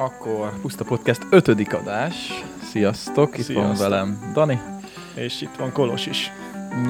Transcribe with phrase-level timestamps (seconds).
[0.00, 2.44] Akkor Puszta Podcast ötödik adás.
[2.62, 3.88] Sziasztok, itt van Sziasztok.
[3.88, 4.58] velem Dani.
[5.14, 6.30] És itt van Kolos is.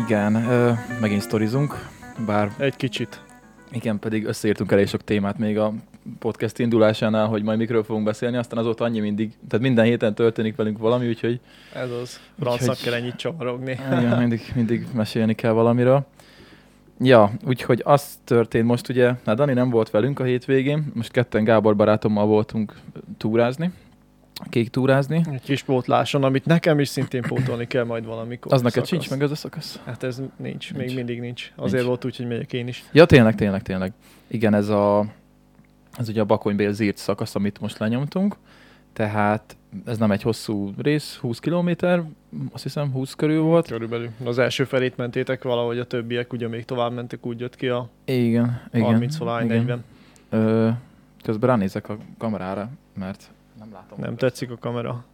[0.07, 1.89] Igen, ö, megint sztorizunk,
[2.27, 3.21] bár Egy kicsit.
[3.73, 5.73] igen, pedig összeírtunk elég sok témát még a
[6.19, 10.57] podcast indulásánál, hogy majd mikről fogunk beszélni, aztán azóta annyi mindig, tehát minden héten történik
[10.57, 11.41] velünk valami, úgyhogy
[11.75, 12.21] Ez az.
[12.41, 13.71] Francnak kell ennyit csavarogni.
[13.99, 16.07] igen, mindig, mindig mesélni kell valamiről.
[17.03, 21.45] Ja, úgyhogy az történt most ugye, hát Dani nem volt velünk a hétvégén, most ketten
[21.45, 22.75] Gábor barátommal voltunk
[23.17, 23.71] túrázni,
[24.49, 25.23] kék túrázni.
[25.33, 28.53] Egy kis pótláson, amit nekem is szintén pótolni kell majd valamikor.
[28.53, 29.81] Az neked sincs meg ez a szakasz?
[29.85, 30.95] Hát ez nincs, még Nincs.
[30.95, 31.53] mindig nincs.
[31.57, 31.87] Azért Nincs.
[31.87, 32.85] volt úgy, hogy megyek én is.
[32.93, 33.93] Ja, tényleg, tényleg, tényleg.
[34.27, 35.05] Igen, ez a
[35.99, 38.37] ez ugye a Bakonybél zírt szakasz, amit most lenyomtunk.
[38.93, 42.03] Tehát ez nem egy hosszú rész, 20 kilométer,
[42.53, 43.67] azt hiszem 20 körül volt.
[43.67, 44.11] Körülbelül.
[44.25, 47.89] Az első felét mentétek valahogy, a többiek ugye még tovább mentek, úgy jött ki a
[48.05, 48.85] Igen, igen.
[48.85, 49.59] 30 valány, igen.
[49.59, 49.85] 40.
[50.31, 50.69] Ö,
[51.23, 53.99] közben ránézek a kamerára, mert nem látom.
[54.01, 55.05] Nem tetszik a kamera.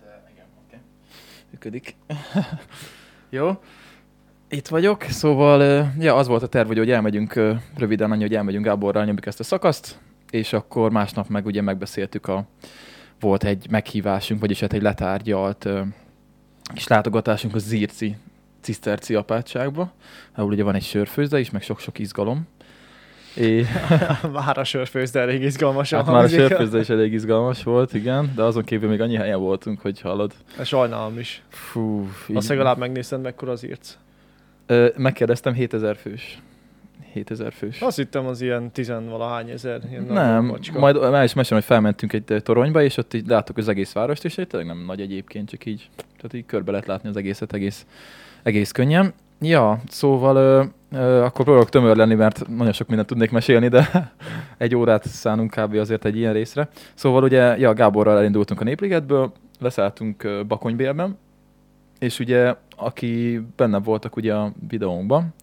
[0.00, 0.76] De igen, oké.
[1.50, 1.96] Működik.
[3.30, 3.50] Jó.
[4.48, 7.34] Itt vagyok, szóval ja, az volt a terv, hogy, elmegyünk
[7.76, 9.98] röviden annyi, hogy elmegyünk Gáborral, nyomjuk ezt a szakaszt,
[10.30, 12.44] és akkor másnap meg ugye megbeszéltük a
[13.20, 15.68] volt egy meghívásunk, vagyis hát egy letárgyalt
[16.74, 18.16] kis látogatásunk a Zirci
[18.60, 19.92] ciszterci apátságba,
[20.34, 22.48] ahol ugye van egy sörfőzde is, meg sok-sok izgalom.
[23.34, 23.66] És
[24.32, 25.90] Már a sörfőz, de elég izgalmas.
[25.90, 29.38] hát már a sörfőzde is elég izgalmas volt, igen, de azon kívül még annyi helyen
[29.40, 30.32] voltunk, hogy hallod.
[30.62, 31.42] Sajnálom is.
[31.48, 33.96] Fú, Azt legalább megnézted, mekkora az írc.
[34.66, 36.38] Ö, megkérdeztem 7000 fős.
[37.12, 37.80] 7000 fős.
[37.80, 39.80] Azt hittem az ilyen tizenvalahány ezer.
[39.90, 43.68] Ilyen nem, majd el is mesélem, hogy felmentünk egy toronyba, és ott így láttuk az
[43.68, 47.16] egész várost, és tényleg nem nagy egyébként, csak így, tehát így körbe lehet látni az
[47.16, 47.86] egészet egész,
[48.42, 49.12] egész könnyen.
[49.40, 50.62] Ja, szóval ö,
[50.98, 54.12] ö, akkor próbálok tömör lenni, mert nagyon sok mindent tudnék mesélni, de
[54.58, 55.74] egy órát szánunk kb.
[55.74, 56.68] azért egy ilyen részre.
[56.94, 61.18] Szóval ugye, ja, Gáborral elindultunk a Népligetből, leszálltunk Bakonybélben,
[61.98, 65.34] és ugye, aki benne voltak ugye a videónkban,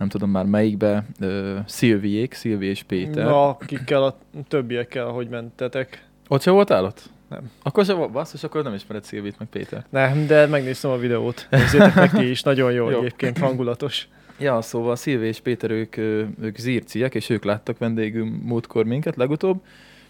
[0.00, 3.24] nem tudom már melyikbe, ö, Szilviék, Szilvi és Péter.
[3.24, 4.18] Na, akikkel a
[4.48, 6.04] többiekkel, hogy mentetek.
[6.28, 7.10] Ott se voltál ott?
[7.28, 7.50] Nem.
[7.62, 9.84] Akkor se volt, basszus, akkor nem ismered Szilvit meg Péter.
[9.90, 11.46] Nem, de megnéztem a videót.
[11.50, 12.98] Nézzétek meg ti is, nagyon jó, Jó.
[12.98, 14.08] egyébként, hangulatos.
[14.38, 15.96] Ja, szóval Szilvi és Péter, ők,
[16.40, 19.62] ők zírciek, és ők láttak vendégül múltkor minket legutóbb,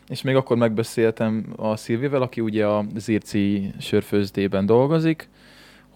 [0.09, 5.29] és még akkor megbeszéltem a Szilvivel, aki ugye a zírci sörfőzdében dolgozik,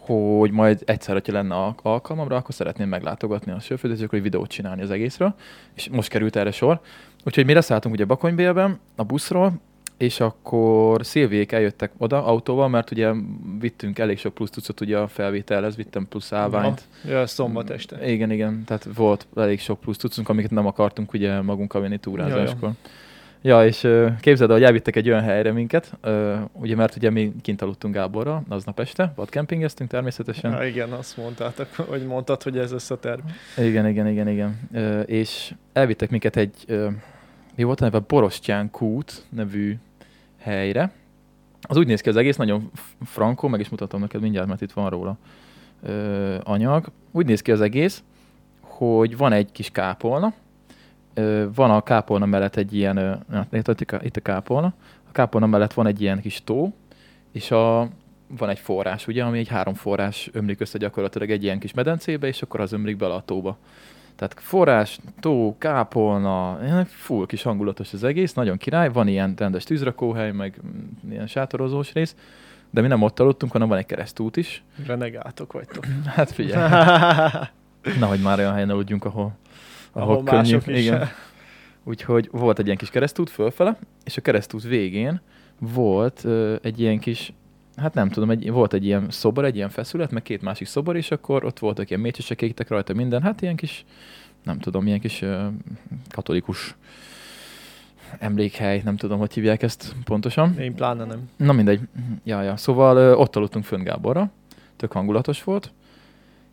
[0.06, 4.25] hogy majd egyszer, hogyha lenne al- alkalmamra, akkor szeretném meglátogatni a sörfőzdét, és akkor egy
[4.25, 5.34] videót csinálni az egészről,
[5.75, 6.81] és most került erre sor.
[7.25, 9.53] Úgyhogy mi leszálltunk ugye Bakonybélben a buszról,
[9.97, 13.12] és akkor Szilviék eljöttek oda autóval, mert ugye
[13.60, 16.82] vittünk elég sok plusz tucot ugye a felvételhez, vittem plusz állványt.
[17.09, 18.10] Ja, szombat este.
[18.10, 22.69] Igen, igen, tehát volt elég sok plusz tucunk, amiket nem akartunk ugye magunkkal vinni túrázáskor.
[22.69, 22.91] Ja, ja.
[23.44, 25.99] És ö, képzeld el, hogy elvittek egy olyan helyre minket,
[26.53, 30.53] ugye mert ugye mi kint aludtunk Gáborral aznap este, vadkempingeztünk természetesen.
[30.53, 33.21] Ja, igen, azt mondtátok, hogy mondtad, hogy ez lesz a terv.
[33.59, 34.60] Igen, igen, igen, igen.
[35.06, 36.65] És elvittek minket egy,
[37.55, 39.78] mi volt a neve, Borostyán kút nevű
[40.38, 40.91] helyre.
[41.61, 42.71] Az úgy néz ki az egész, nagyon
[43.05, 45.16] frankó, meg is mutatom neked mindjárt, mert itt van róla
[46.43, 46.87] anyag.
[47.11, 48.03] Úgy néz ki az egész,
[48.61, 50.32] hogy van egy kis kápolna,
[51.54, 54.75] van a kápolna mellett egy ilyen, na, itt, a- kápolna,
[55.08, 56.72] a kápolna mellett van egy ilyen kis tó,
[57.32, 57.88] és a,
[58.26, 62.26] van egy forrás, ugye, ami egy három forrás ömlik össze gyakorlatilag egy ilyen kis medencébe,
[62.26, 63.56] és akkor az ömlik bele a tóba.
[64.16, 70.32] Tehát forrás, tó, kápolna, full kis hangulatos az egész, nagyon király, van ilyen rendes tűzrakóhely,
[70.32, 72.16] meg mm, ilyen sátorozós rész,
[72.70, 74.62] de mi nem ott aludtunk, hanem van egy keresztút is.
[74.86, 75.84] Renegátok vagytok.
[76.06, 76.70] Hát figyelj,
[78.00, 79.32] nehogy már olyan helyen aludjunk, ahol,
[79.94, 80.37] ahol, Ahol könnyű.
[80.37, 80.78] mások is.
[80.78, 81.09] Igen.
[81.84, 85.21] Úgyhogy volt egy ilyen kis keresztút fölfele, és a keresztút végén
[85.59, 87.32] volt ö, egy ilyen kis,
[87.77, 90.97] hát nem tudom, egy, volt egy ilyen szobor, egy ilyen feszület, meg két másik szobor,
[90.97, 93.84] és akkor ott voltak ilyen mécsesek, égtek rajta minden, hát ilyen kis,
[94.43, 95.46] nem tudom, ilyen kis ö,
[96.11, 96.75] katolikus
[98.19, 100.58] emlékhely, nem tudom, hogy hívják ezt pontosan.
[100.58, 101.31] Én pláne nem.
[101.37, 101.81] Na mindegy.
[102.25, 102.56] Ja, ja.
[102.56, 104.31] Szóval ö, ott aludtunk fönn Gáborra,
[104.76, 105.73] tök hangulatos volt,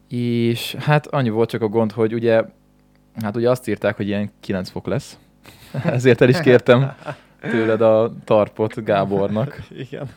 [0.07, 2.43] és hát annyi volt csak a gond, hogy ugye,
[3.21, 5.17] hát ugye azt írták, hogy ilyen 9 fok lesz,
[5.83, 6.95] ezért el is kértem
[7.41, 10.09] tőled a tarpot Gábornak, Igen.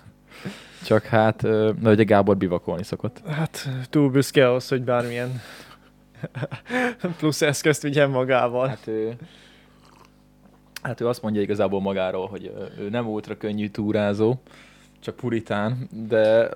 [0.85, 1.43] csak hát,
[1.81, 3.21] na ugye Gábor bivakolni szokott.
[3.29, 5.41] Hát túl büszke ahhoz, hogy bármilyen
[7.19, 8.69] plusz eszközt vigyen magával.
[8.69, 9.17] Hát ő,
[10.83, 14.41] hát ő azt mondja igazából magáról, hogy ő nem ultra könnyű túrázó,
[15.05, 16.49] csak puritán, de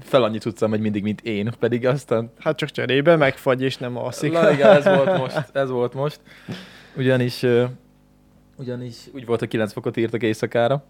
[0.00, 3.96] fel annyit tudsz megy mindig, mint én, pedig aztán Hát csak cserébe megfagy és nem
[3.96, 4.32] alszik.
[4.32, 6.20] Na igen, ez volt most, ez volt most.
[6.96, 7.46] Ugyanis,
[8.56, 10.84] ugyanis úgy volt, hogy 9 fokot írtak éjszakára,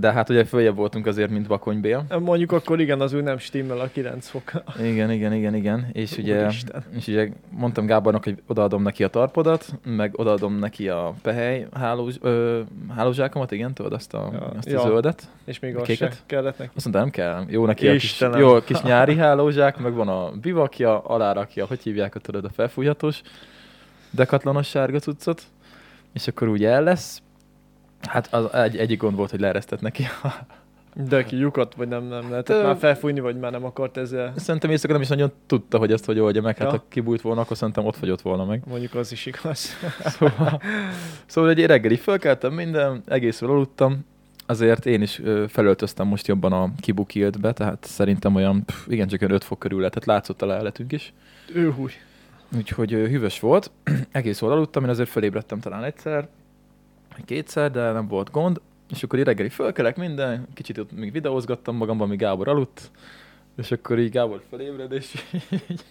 [0.00, 2.04] De hát ugye följebb voltunk azért, mint Bakony Bél.
[2.20, 4.52] Mondjuk akkor igen, az ő nem stimmel a 9 fok.
[4.82, 5.86] Igen, igen, igen, igen.
[5.92, 6.84] És ugye, Úristen.
[6.96, 12.18] és ugye mondtam Gábornak, hogy odaadom neki a tarpodat, meg odaadom neki a pehely hálóz,
[12.22, 12.60] ö,
[12.96, 14.80] hálózsákomat, igen, tudod, azt a, Ja, azt a ja.
[14.80, 15.28] zöldet.
[15.44, 16.12] És még az Kéket?
[16.12, 16.70] se kellett neki.
[16.74, 17.44] Azt mondta, nem kell.
[17.48, 22.14] Jó neki a kis, jó, kis nyári hálózsák, meg van a bivakja, alárakja, hogy hívják,
[22.14, 23.20] ott tudod, a felfújhatós,
[24.10, 25.42] dekatlanos sárga cuccot,
[26.12, 27.22] és akkor úgy el lesz.
[28.06, 30.04] Hát az egy, egyik gond volt, hogy leeresztett neki.
[30.94, 34.32] De ki lyukat, vagy nem, nem lehetett Ö- már felfújni, vagy már nem akart ezzel.
[34.36, 36.56] Szerintem éjszaka nem is nagyon tudta, hogy ezt hogy oldja meg.
[36.56, 36.78] Hát Ja.
[36.78, 38.62] ha kibújt volna, akkor szerintem ott fagyott volna meg.
[38.66, 39.70] Mondjuk az is igaz.
[40.04, 40.62] Szóval,
[41.26, 44.04] szóval egy reggel így fölkeltem minden, egészről aludtam,
[44.46, 49.34] azért én is felöltöztem most jobban a kibukiltbe, tehát szerintem olyan, pff, igen, csak olyan
[49.34, 51.12] 5 fok körül lehetett, látszott a leheletünk is.
[51.54, 51.90] Ő húj.
[52.56, 53.70] Úgyhogy hűvös volt,
[54.12, 56.28] egész jól aludtam, én azért fölébredtem talán egyszer,
[57.24, 58.60] kétszer, de nem volt gond.
[58.90, 62.90] És akkor így reggeli fölkelek minden, kicsit ott még videózgattam magamban, míg Gábor aludt,
[63.56, 65.14] és akkor így Gábor fölébred, és
[65.68, 65.84] így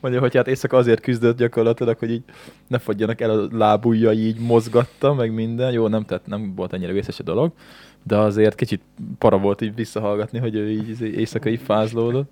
[0.00, 2.22] mondja, hogy hát éjszaka azért küzdött gyakorlatilag, hogy így
[2.66, 5.72] ne fagyjanak el a lábujjai, így mozgatta, meg minden.
[5.72, 7.52] Jó, nem, tehát nem volt ennyire vészes a dolog,
[8.02, 8.82] de azért kicsit
[9.18, 12.30] para volt így visszahallgatni, hogy ő így éjszaka így fázlódott.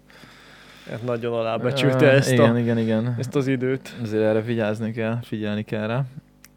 [0.91, 3.15] Hát nagyon alábecsülte ezt, igen, a, igen, igen.
[3.19, 3.97] ezt az időt.
[4.03, 6.05] Azért erre vigyázni kell, figyelni kell rá.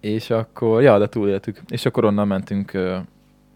[0.04, 1.62] És akkor, ja, de túléltük.
[1.68, 2.72] És akkor onnan mentünk,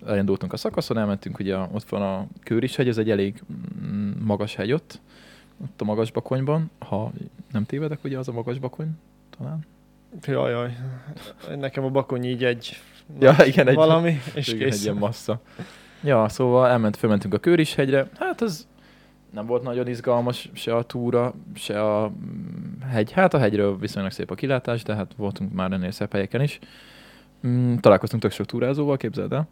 [0.05, 3.41] elindultunk a szakaszon, elmentünk, ugye ott van a Kőrishegy, ez egy elég
[3.85, 4.99] mm, magas hegy ott,
[5.63, 7.11] ott a magas bakonyban, ha
[7.51, 8.88] nem tévedek, ugye az a magas bakony,
[9.38, 9.59] talán.
[10.25, 10.77] Jaj, jaj.
[11.57, 12.77] Nekem a bakony így egy...
[13.19, 14.83] Ja, igen, egy- Valami, és Igen, egy kész.
[14.83, 15.41] ilyen massza.
[16.03, 18.67] Ja, szóval elment, fölmentünk a Kőrishegyre, hát az
[19.37, 23.11] nem volt nagyon izgalmas, se a túra, se a mm, hegy.
[23.11, 26.59] Hát a hegyről viszonylag szép a kilátás, de hát voltunk már ennél szebb helyeken is.
[27.47, 29.47] Mm, találkoztunk tök sok túrázóval, képzeld el.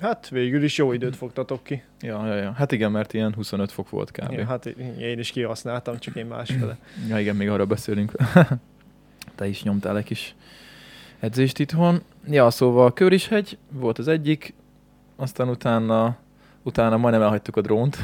[0.00, 1.82] Hát végül is jó időt fogtatok ki.
[2.00, 2.52] Ja, ja, ja.
[2.52, 4.32] Hát igen, mert ilyen 25 fok volt kb.
[4.32, 4.66] Ja, hát
[4.98, 6.78] én is kihasználtam, csak én másfele.
[7.08, 8.12] Ja, igen, még arra beszélünk.
[9.36, 10.34] Te is nyomtál egy kis
[11.20, 12.02] edzést itthon.
[12.26, 14.54] Ja, szóval Kőrishegy volt az egyik,
[15.16, 16.16] aztán utána,
[16.62, 17.98] utána majdnem elhagytuk a drónt.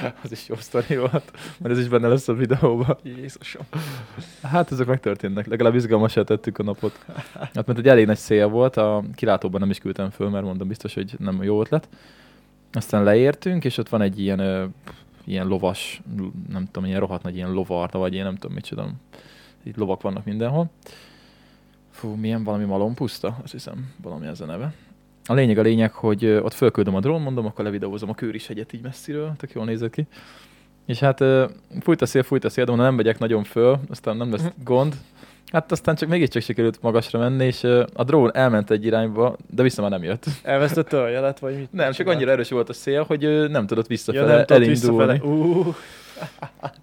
[0.24, 2.96] az is jó sztori volt, mert ez is benne lesz a videóban.
[3.02, 3.62] Jézusom.
[4.42, 7.04] Hát ezek megtörténnek, legalább izgalmasá tettük a napot.
[7.32, 10.68] Hát mert egy elég nagy szél volt, a kilátóban nem is küldtem föl, mert mondom
[10.68, 11.88] biztos, hogy nem jó ötlet.
[12.72, 14.64] Aztán leértünk, és ott van egy ilyen, ö,
[15.24, 16.02] ilyen lovas,
[16.48, 18.90] nem tudom, ilyen rohadt nagy ilyen lovarda, vagy én nem tudom micsoda.
[19.62, 20.70] Itt lovak vannak mindenhol.
[21.90, 23.38] Fú, milyen valami malompuszta?
[23.42, 24.74] Azt hiszem, valami ez a neve.
[25.26, 28.72] A lényeg a lényeg, hogy ott fölküldöm a drón, mondom, akkor levideózom a Kőris hegyet
[28.72, 30.06] így messziről, tök jól nézett ki.
[30.86, 31.24] És hát
[31.80, 34.44] fújt a szél, fújt a szél, de mondom, nem megyek nagyon föl, aztán nem lesz
[34.64, 34.94] gond.
[35.52, 37.64] Hát aztán csak mégiscsak sikerült magasra menni, és
[37.94, 40.24] a drón elment egy irányba, de vissza már nem jött.
[40.42, 41.72] Elvesztette a jelet, vagy mit?
[41.72, 45.12] Nem, csak annyira erős volt a szél, hogy nem tudott ja, visszafele nem tudott elindulni.
[45.12, 45.22] visszafele.
[45.22, 45.74] Uh,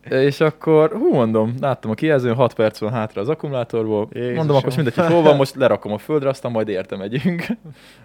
[0.09, 4.07] És akkor, hú, mondom, láttam a kijelzőn, 6 perc van hátra az akkumulátorból.
[4.12, 4.35] Jézusom.
[4.35, 7.45] Mondom, akkor most mindegy, hogy hol van, most lerakom a földre, aztán majd érte megyünk.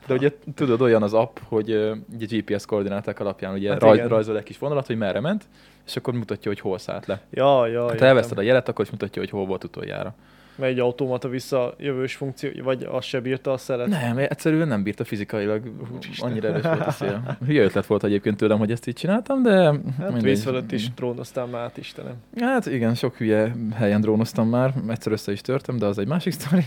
[0.07, 1.71] De ugye tudod, olyan az app, hogy
[2.15, 5.45] ugye GPS koordináták alapján ugye Hát raj, rajzol egy kis vonalat, hogy merre ment,
[5.87, 7.21] és akkor mutatja, hogy hol szállt le.
[7.31, 8.09] ja, ja, Hát értem.
[8.09, 10.15] elveszted a jelet, akkor is mutatja, hogy hol volt utoljára.
[10.59, 13.87] Mert egy automata visszajövős funkció, vagy az se bírta a szeret.
[13.89, 15.63] Nem, egyszerűen nem bírta fizikailag,
[15.95, 16.31] Úristen.
[16.31, 17.37] annyira erős volt a szél.
[17.47, 20.23] Hülye ötlet volt egyébként tőlem, hogy ezt így csináltam, de Hát mindegy.
[20.23, 22.15] víz fölött is trónoztál már át, Istenem.
[22.41, 26.33] Hát igen, sok hülye helyen drónoztam már, egyszer össze is törtem, de az egy másik
[26.33, 26.65] sztori.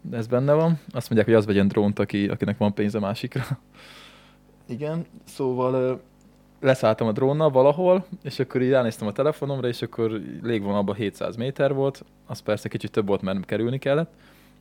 [0.00, 0.78] De ez benne van.
[0.92, 3.42] Azt mondják, hogy az vegyen drónt, aki, akinek van pénze másikra.
[4.68, 6.00] Igen, szóval
[6.62, 11.74] leszálltam a drónnal valahol, és akkor így ránéztem a telefonomra, és akkor légvonalban 700 méter
[11.74, 14.10] volt, az persze kicsit több volt, mert kerülni kellett.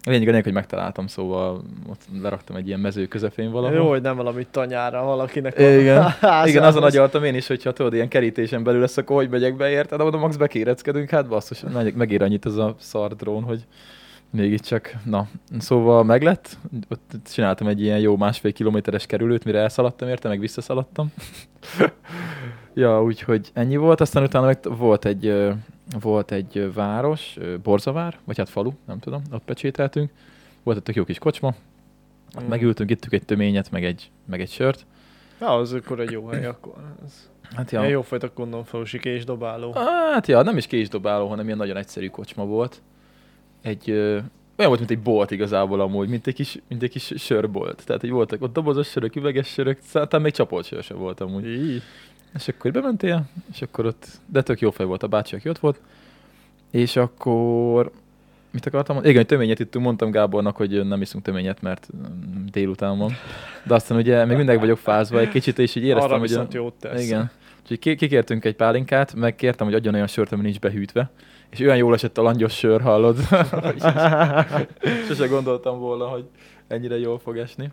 [0.04, 3.78] A lényeg a lényeg, hogy megtaláltam, szóval ott leraktam egy ilyen mező közepén valahol.
[3.78, 6.02] Jó, hogy nem valami tanyára valakinek Igen.
[6.02, 6.48] házához.
[6.50, 9.70] Igen, azon agyaltam én is, hogyha tudod, ilyen kerítésen belül lesz, akkor hogy megyek be
[9.70, 13.66] érted, de oda max bekéreckedünk, hát basszus, meg- megér annyit ez a szar drón, hogy
[14.32, 15.28] mégiscsak, na,
[15.60, 16.58] szóval meglett,
[16.90, 21.14] ott csináltam egy ilyen jó másfél kilométeres kerülőt, mire elszaladtam érte, meg visszaszaladtam.
[22.74, 25.44] ja, úgyhogy ennyi volt, aztán utána meg volt egy,
[26.00, 30.12] volt egy város, Borzavár, vagy hát falu, nem tudom, ott pecsételtünk,
[30.64, 31.54] volt egy tök jó kis kocsma,
[32.36, 32.48] ott Mm.
[32.48, 34.86] megültünk, ittük egy töményet, meg egy, meg egy sört,
[35.40, 36.74] Ja, az akkor egy jó hely, akkor.
[37.06, 37.84] Ez Hát ja.
[37.84, 39.74] jó fajta kondonfalusi késdobáló.
[40.12, 42.82] Hát ja, nem is késdobáló, hanem ilyen nagyon egyszerű kocsma volt.
[43.62, 44.24] Egy, olyan
[44.56, 47.86] volt, mint egy bolt igazából amúgy, mint egy kis, mint egy kis sörbolt.
[47.86, 51.48] Tehát, hogy voltak ott dobozos sörök, üveges sörök, aztán még csapolt sör sem volt amúgy.
[51.48, 51.82] Így.
[52.36, 55.60] És akkor bementél, és akkor ott, de tök jó fej volt, a bácsi, aki ott
[55.60, 55.80] volt.
[56.72, 57.92] És akkor
[58.52, 59.14] mit akartam mondani?
[59.14, 61.90] Igen, töményet ittunk, mondtam Gábornak, hogy nem iszunk töményet, mert
[62.52, 63.12] délután van.
[63.64, 66.30] De aztán ugye még mindig vagyok fázva egy kicsit, és így éreztem, Arra hogy...
[66.30, 67.06] viszont jót tesz.
[67.06, 67.32] Igen.
[67.62, 71.12] Úgyhogy ki- kikértünk egy pálinkát, meg kértem, hogy adjon olyan sört, ami nincs behűtve.
[71.52, 73.18] És olyan jól esett a langyos sör, hallod?
[75.08, 76.30] Sose gondoltam volna, hogy
[76.68, 77.72] ennyire jól fog esni.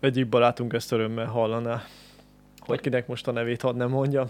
[0.00, 1.82] Egyik barátunk ezt örömmel hallaná.
[2.58, 4.26] Hogy kinek most a nevét hadd nem mondjam.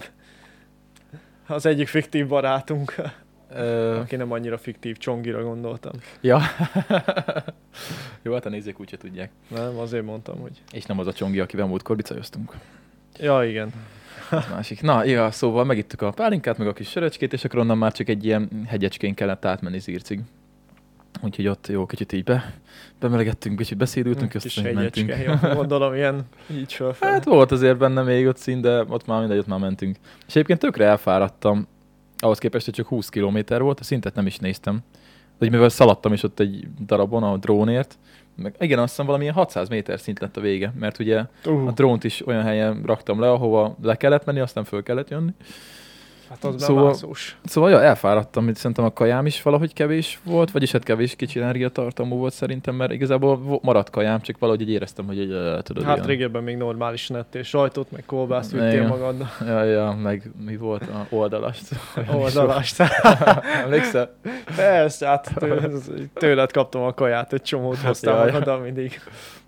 [1.47, 2.95] Az egyik fiktív barátunk,
[3.55, 5.91] Ö, aki nem annyira fiktív, Csongira gondoltam.
[6.21, 6.39] ja.
[8.21, 9.31] Jó, hát a nézők úgyse tudják.
[9.47, 10.61] Nem, azért mondtam, hogy...
[10.71, 12.53] És nem az a csongi, akivel múltkor bicajoztunk.
[13.19, 13.73] Ja, igen.
[14.33, 14.81] Az másik.
[14.81, 18.09] Na, ja, szóval megittük a pálinkát, meg a kis söröcskét, és akkor onnan már csak
[18.09, 20.19] egy ilyen hegyecskén kellett átmenni Zircig.
[21.21, 22.53] Úgyhogy ott jó, kicsit így be,
[22.99, 25.13] bemelegettünk, kicsit beszédültünk, Kis aztán mentünk.
[25.25, 27.11] jó, gondolom ilyen így fölfelé.
[27.11, 29.97] Hát volt azért benne még ott szín, de ott már mindegy, ott már mentünk.
[30.27, 31.67] És egyébként tökre elfáradtam,
[32.17, 34.79] ahhoz képest, hogy csak 20 km volt, a szintet nem is néztem.
[35.39, 37.97] De mivel szaladtam is ott egy darabon a drónért,
[38.35, 41.73] meg igen, azt hiszem valamilyen 600 méter szint lett a vége, mert ugye a uh,
[41.73, 45.31] drónt is olyan helyen raktam le, ahova le kellett menni, aztán föl kellett jönni.
[46.41, 47.15] Hát az szóval- szóval...
[47.43, 51.39] Szóval ja, elfáradtam, hogy szerintem a kajám is valahogy kevés volt, vagyis hát kevés kicsi
[51.39, 55.95] energiatartalmú volt szerintem, mert igazából maradt kajám, csak valahogy így éreztem, hogy egy, tudod, Hát
[55.95, 58.87] ilyen- régebben még normális nettél sajtot, meg kolbászt vittél Igen.
[58.87, 59.27] magaddal.
[59.47, 61.63] Ja, ja, meg mi volt a oldalast.
[62.21, 62.83] Oldalast.
[63.63, 64.15] Emlékszel?
[64.55, 68.31] Persze, hát tő- tőled kaptam a kaját, egy csomót hoztál Jaj.
[68.31, 68.99] magaddal mindig.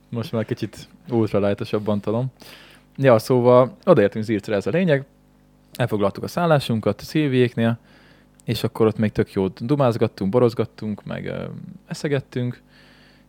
[0.09, 0.77] Most már kicsit
[1.09, 2.25] ultralájtosabban talom.
[2.97, 5.05] Ja, szóval odaértünk Zircre, ez a lényeg.
[5.75, 7.77] Elfoglaltuk a szállásunkat Szilviéknél,
[8.43, 11.43] és akkor ott még tök jót dumázgattunk, borozgattunk, meg ö,
[11.87, 12.61] eszegettünk,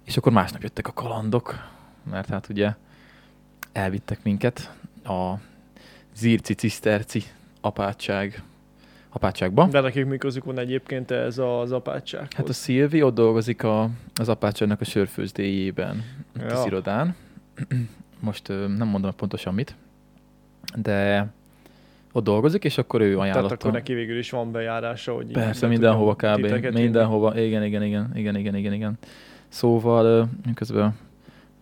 [0.05, 1.55] és akkor másnap jöttek a kalandok,
[2.11, 2.75] mert hát ugye
[3.73, 4.73] elvittek minket
[5.05, 5.35] a
[6.15, 7.25] Zirci Ciszterci
[7.61, 8.43] apátság,
[9.09, 9.67] apátságba.
[9.67, 12.35] De nekik mi közük van egyébként ez az apátsághoz?
[12.37, 16.05] Hát a Szilvi ott dolgozik a, az apátságnak a sörfőzdéjében.
[16.35, 16.47] Ja.
[16.47, 17.17] az irodán.
[18.21, 19.75] Most ö, nem mondom pontosan mit,
[20.75, 21.29] de
[22.17, 23.55] ott dolgozik, és akkor ő Tehát ajánlotta.
[23.55, 26.73] akkor neki végül is van bejárása, hogy Persze, mindenhova kb.
[26.73, 28.99] Mindenhova, igen, igen, igen, igen, igen, igen, igen.
[29.49, 30.97] Szóval közben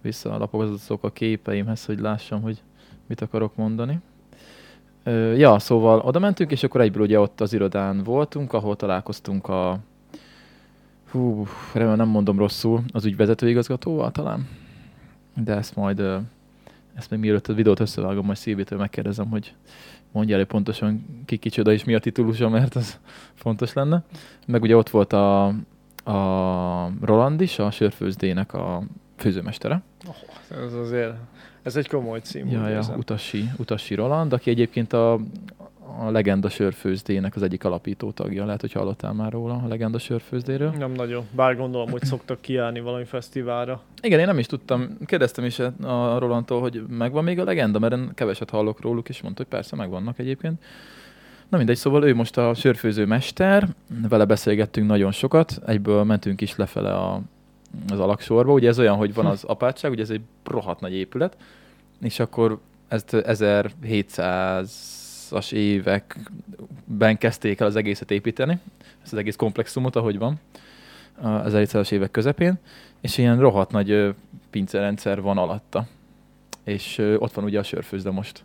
[0.03, 2.63] visszalapogatok a képeimhez, hogy lássam, hogy
[3.07, 3.99] mit akarok mondani.
[5.37, 9.79] Ja, szóval oda mentünk, és akkor egyből ugye ott az irodán voltunk, ahol találkoztunk a
[11.11, 14.49] hú, remélem nem mondom rosszul, az ügyvezető igazgatóval talán.
[15.45, 16.03] De ezt majd,
[16.95, 19.55] ezt még mielőtt a videót összevágom, majd Szilvitől megkérdezem, hogy
[20.15, 22.99] mondja elő pontosan ki kicsoda és mi a titulusa, mert az
[23.35, 24.03] fontos lenne.
[24.47, 25.47] Meg ugye ott volt a,
[26.05, 28.83] a Roland is, a sörfőzdének a
[29.17, 29.83] főzőmestere.
[30.67, 31.15] Ez azért,
[31.63, 32.51] ez egy komoly cím.
[32.51, 32.83] Ja, ja.
[32.97, 35.21] Utasi, Utasi Roland, aki egyébként a,
[35.99, 38.45] a Legenda sörfőzdének az egyik alapító tagja.
[38.45, 40.71] Lehet, hogy hallottál már róla, a Legenda sörfőzdéről.
[40.71, 41.25] Nem nagyon.
[41.31, 43.83] Bár gondolom, hogy szoktak kiállni valami fesztiválra.
[44.03, 47.95] Igen, én nem is tudtam, kérdeztem is a Rolandtól, hogy megvan még a legenda, mert
[47.95, 50.63] én keveset hallok róluk, és mondta, hogy persze megvannak egyébként.
[51.49, 53.69] Na mindegy, szóval ő most a sörfőző mester,
[54.09, 57.21] vele beszélgettünk nagyon sokat, egyből mentünk is lefele a,
[57.89, 58.53] az alaksorba.
[58.53, 61.37] Ugye ez olyan, hogy van az apátság, ugye ez egy rohadt nagy épület,
[62.01, 62.59] és akkor
[62.89, 63.15] ezt
[65.35, 68.59] 1700-as években kezdték el az egészet építeni,
[69.03, 70.41] ezt az egész komplexumot, ahogy van,
[71.21, 72.59] az 1700-as évek közepén,
[73.01, 74.15] és ilyen rohadt nagy
[74.51, 75.87] pincerendszer van alatta.
[76.65, 78.45] És ott van ugye a sörfőzde most.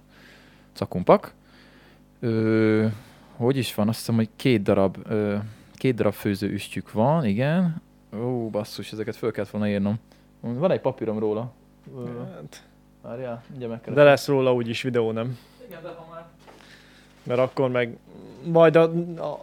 [0.73, 1.33] Cakumpak.
[2.19, 2.87] Ö,
[3.35, 3.87] hogy is van?
[3.87, 5.35] Azt hiszem, hogy két darab, ö,
[5.73, 7.81] két darab főző üstjük van, igen.
[8.15, 9.99] Ó, basszus, ezeket föl kellett volna írnom.
[10.39, 11.51] Van egy papírom róla.
[12.35, 12.63] Hát,
[13.01, 14.05] Várjál, mindjárt De megkeresem.
[14.05, 15.37] lesz róla úgyis videó, nem?
[15.67, 16.25] Igen, de ha már...
[17.29, 17.97] Mert akkor meg
[18.43, 18.91] majd a,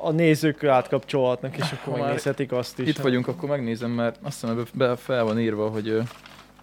[0.00, 2.88] a, nézők átkapcsolhatnak, és akkor megnézhetik azt is.
[2.88, 6.02] Itt vagyunk, akkor megnézem, mert azt hiszem, ebbe be fel van írva, hogy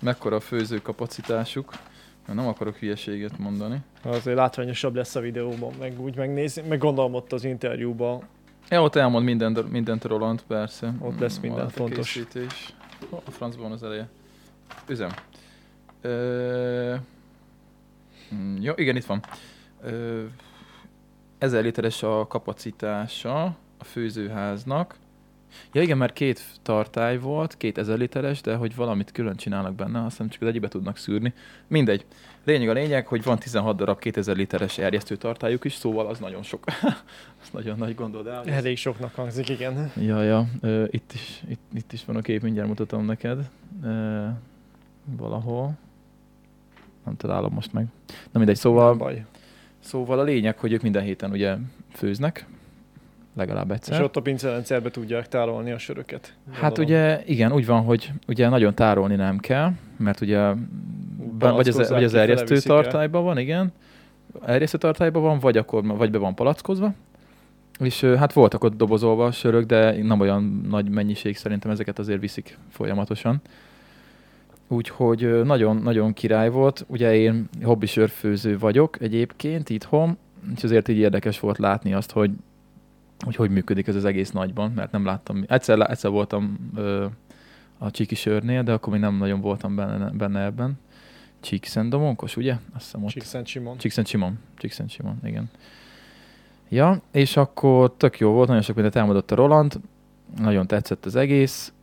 [0.02, 1.74] mekkora a főző kapacitásuk.
[2.26, 3.78] Mert nem akarok hülyeséget mondani.
[4.04, 8.22] Azért látványosabb lesz a videóban, meg úgy megnézni, meg gondolom ott az interjúban.
[8.70, 10.94] Ja, ott elmond mindent, mindent Roland, persze.
[11.00, 12.14] Ott lesz minden a fontos.
[12.14, 12.74] készítés.
[13.26, 14.10] A francban az eleje.
[14.88, 15.10] Üzem.
[16.02, 16.96] Ö...
[18.36, 19.24] mm, Jó, igen, itt van.
[19.84, 20.24] Ö...
[21.44, 23.44] 1000 literes a kapacitása
[23.78, 24.96] a főzőháznak.
[25.72, 30.00] Ja igen, mert két tartály volt, két 1000 literes, de hogy valamit külön csinálnak benne,
[30.00, 31.34] azt hiszem csak az egyikbe tudnak szűrni.
[31.68, 32.06] Mindegy.
[32.44, 36.44] Lényeg a lényeg, hogy van 16 darab 2000 literes erjesztő tartályuk is, szóval az nagyon
[36.44, 36.66] sok.
[37.42, 38.44] az nagyon nagy gondolod el.
[38.46, 39.92] Elég soknak hangzik, igen.
[39.96, 40.48] Ja, ja,
[40.88, 43.50] itt, is, itt, itt is van a kép, mindjárt mutatom neked.
[45.18, 45.72] Valahol.
[47.06, 47.86] Nem találom most meg.
[48.08, 49.26] Na mindegy, Nem szóval, baj.
[49.84, 51.56] Szóval a lényeg, hogy ők minden héten ugye
[51.92, 52.46] főznek,
[53.36, 54.02] legalább És egyszer.
[54.02, 56.34] ott a pincerendszerbe tudják tárolni a söröket.
[56.52, 56.90] Hát gondolom.
[56.90, 60.52] ugye, igen, úgy van, hogy ugye nagyon tárolni nem kell, mert ugye
[61.38, 63.72] be- vagy az, vagy az erjesztő tartályban van, igen,
[64.46, 66.94] erjesztő tartályban van, vagy akkor vagy be van palackozva,
[67.80, 72.20] és hát voltak ott dobozolva a sörök, de nem olyan nagy mennyiség, szerintem ezeket azért
[72.20, 73.42] viszik folyamatosan.
[74.68, 76.86] Úgyhogy ö, nagyon, nagyon király volt.
[76.88, 80.18] Ugye én hobbi sörfőző vagyok egyébként itthon,
[80.56, 82.32] és azért így érdekes volt látni azt, hogy
[83.24, 85.44] hogy, hogy működik ez az egész nagyban, mert nem láttam.
[85.48, 87.06] Egyszer, egyszer voltam ö,
[87.78, 90.80] a Csiki sörnél, de akkor még nem nagyon voltam benne, benne ebben.
[91.40, 92.52] Csíkszentdomonkos, ugye?
[92.52, 93.10] Azt hiszem ott.
[93.10, 93.78] Csíkszent Simon.
[93.78, 94.40] Csíkszent Simon.
[94.58, 95.50] Csíkszent Simon, igen.
[96.70, 99.80] Ja, és akkor tök jó volt, nagyon sok mindent elmondott a Roland,
[100.38, 101.74] nagyon tetszett az egész.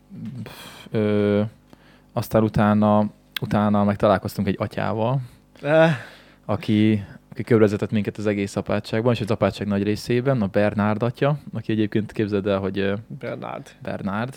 [0.43, 1.43] Pff, Ö,
[2.13, 5.21] aztán utána, utána meg találkoztunk egy atyával,
[5.63, 5.97] Eh,
[6.45, 11.39] aki, aki körbevezetett minket az egész apátságban, és az apátság nagy részében, a Bernárd atya,
[11.53, 13.71] aki egyébként képzeld el, hogy ö, Bernard.
[13.83, 14.35] Bernárd,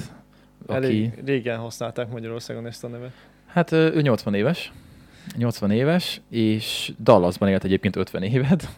[0.65, 3.11] aki, Elég régen használták Magyarországon ezt a nevet.
[3.45, 4.71] hát ő 80 éves,
[5.37, 8.69] 80 éves, és Dallasban élt egyébként 50 évet.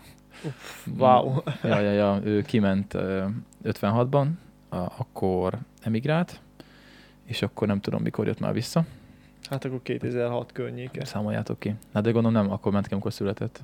[0.98, 1.34] Wow.
[1.64, 3.24] Ja, ja, ja, ő kiment ö,
[3.64, 4.26] 56-ban,
[4.70, 6.40] a, akkor emigrált,
[7.26, 8.86] és akkor nem tudom, mikor jött már vissza.
[9.50, 11.06] Hát akkor 2006 környéke.
[11.06, 11.76] Számoljátok ki.
[11.94, 13.64] Hát de gondolom nem, akkor ment ki, amikor született.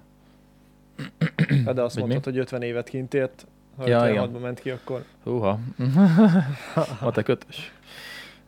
[1.65, 2.09] Hát de azt Vagy mi?
[2.11, 3.45] mondtad, hogy 50 évet kint élt.
[3.77, 5.59] Ha Ja, 56-ban ment ki, akkor Húha.
[7.01, 7.71] A te kötös.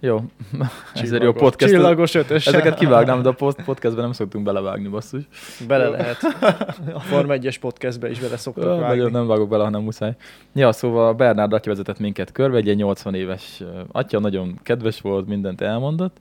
[0.05, 0.21] Jó.
[0.93, 1.73] Ezért jó podcast.
[1.73, 2.47] Csillagos ötös.
[2.47, 5.23] Ezeket kivágnám, de a podcastben nem szoktunk belevágni, basszus.
[5.67, 6.17] Bele lehet.
[6.93, 8.87] A Form 1-es podcastbe is bele szoktak Ah, vágni.
[8.87, 10.15] Nagyon nem vágok bele, hanem muszáj.
[10.53, 15.27] Ja, szóval Bernárd atya vezetett minket körbe, egy ilyen 80 éves atya, nagyon kedves volt,
[15.27, 16.17] mindent elmondott,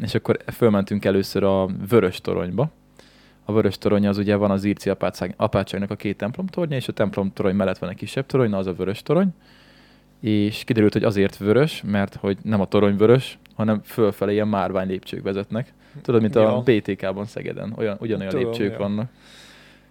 [0.00, 2.70] és akkor fölmentünk először a Vörös toronyba.
[3.44, 6.92] A Vörös torony az ugye van az apátság, apátságnak a két templom tornya, és a
[6.92, 9.34] templom torony mellett van egy kisebb torony, na az a Vörös torony.
[10.22, 14.86] És kiderült, hogy azért vörös, mert hogy nem a torony vörös, hanem fölfelé ilyen márvány
[14.88, 15.72] lépcsők vezetnek.
[16.02, 16.60] Tudod, mint a Ja.
[16.64, 18.78] BTK-ban Szegeden, olyan, ugyanolyan Tudom, lépcsők ja.
[18.78, 19.10] vannak.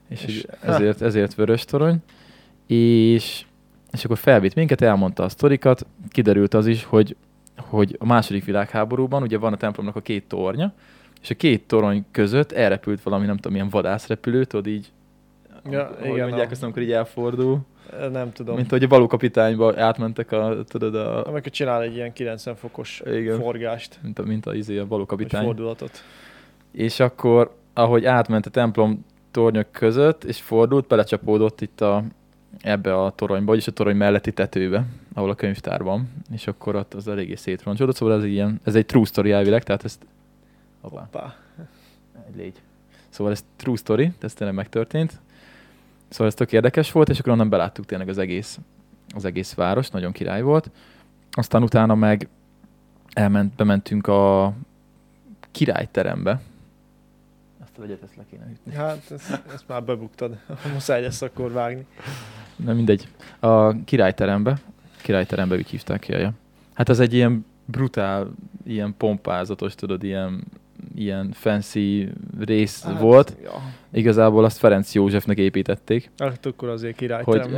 [0.10, 1.98] És, És- ezért, ezért vörös torony.
[2.68, 3.46] És,
[3.92, 7.16] és akkor felvitt minket, elmondta a sztorikat, kiderült az is, hogy,
[7.58, 10.74] hogy a második világháborúban ugye van a templomnak a két tornya,
[11.22, 14.92] és a két torony között elrepült valami, nem tudom, milyen vadászrepülő, tudod így,
[15.70, 17.60] Ja, hogy igen, mondják a- azt, amikor így elfordul,
[18.12, 18.56] Nem tudom.
[18.56, 23.40] mint hogy a valókapitányba átmentek a, tudod, a, Amikor csinál egy ilyen 90 fokos Igen.
[23.40, 25.44] forgást, mint a, mint a, izé, a vagy valókapitány.
[25.44, 26.04] fordulatot.
[26.72, 32.04] És akkor, ahogy átment a templom tornyok között, és fordult, belecsapódott itt a,
[32.62, 36.94] ebbe a toronyba, vagyis a torony melletti tetőbe, ahol a könyvtár van, és akkor ott
[36.94, 40.06] az eléggé szétroncsolódott, szóval ez, ilyen, ez egy true story elvileg, tehát ezt...
[40.82, 41.36] Hoppá, Pá.
[42.28, 42.62] egy légy.
[43.10, 45.20] Szóval ez true story, ez tényleg megtörtént.
[46.12, 48.60] Szóval ez tök érdekes volt, és akkor onnan beláttuk tényleg az egész,
[49.16, 50.70] az egész város, nagyon király volt.
[51.32, 52.28] Aztán utána meg
[53.14, 54.54] elment, bementünk a
[55.52, 56.42] királyterembe.
[57.62, 58.74] Azt a vegyet, ezt le kéne ütni.
[58.74, 60.38] Hát ezt, ezt már bebuktad.
[60.74, 61.86] Muszáj lesz akkor vágni.
[62.56, 63.08] Na mindegy.
[63.40, 64.58] A királyterembe,
[65.02, 66.34] királyterembe úgy hívták ki, ja.
[66.74, 68.32] Hát ez egy ilyen brutál,
[68.64, 70.44] ilyen pompázatos, tudod, ilyen,
[70.96, 73.38] ilyen fancy rész hát, volt.
[73.44, 73.62] Ja.
[73.92, 77.24] Igazából azt Ferenc Józsefnek építették, Hát akkor azért király.
[77.24, 77.50] Hogy-.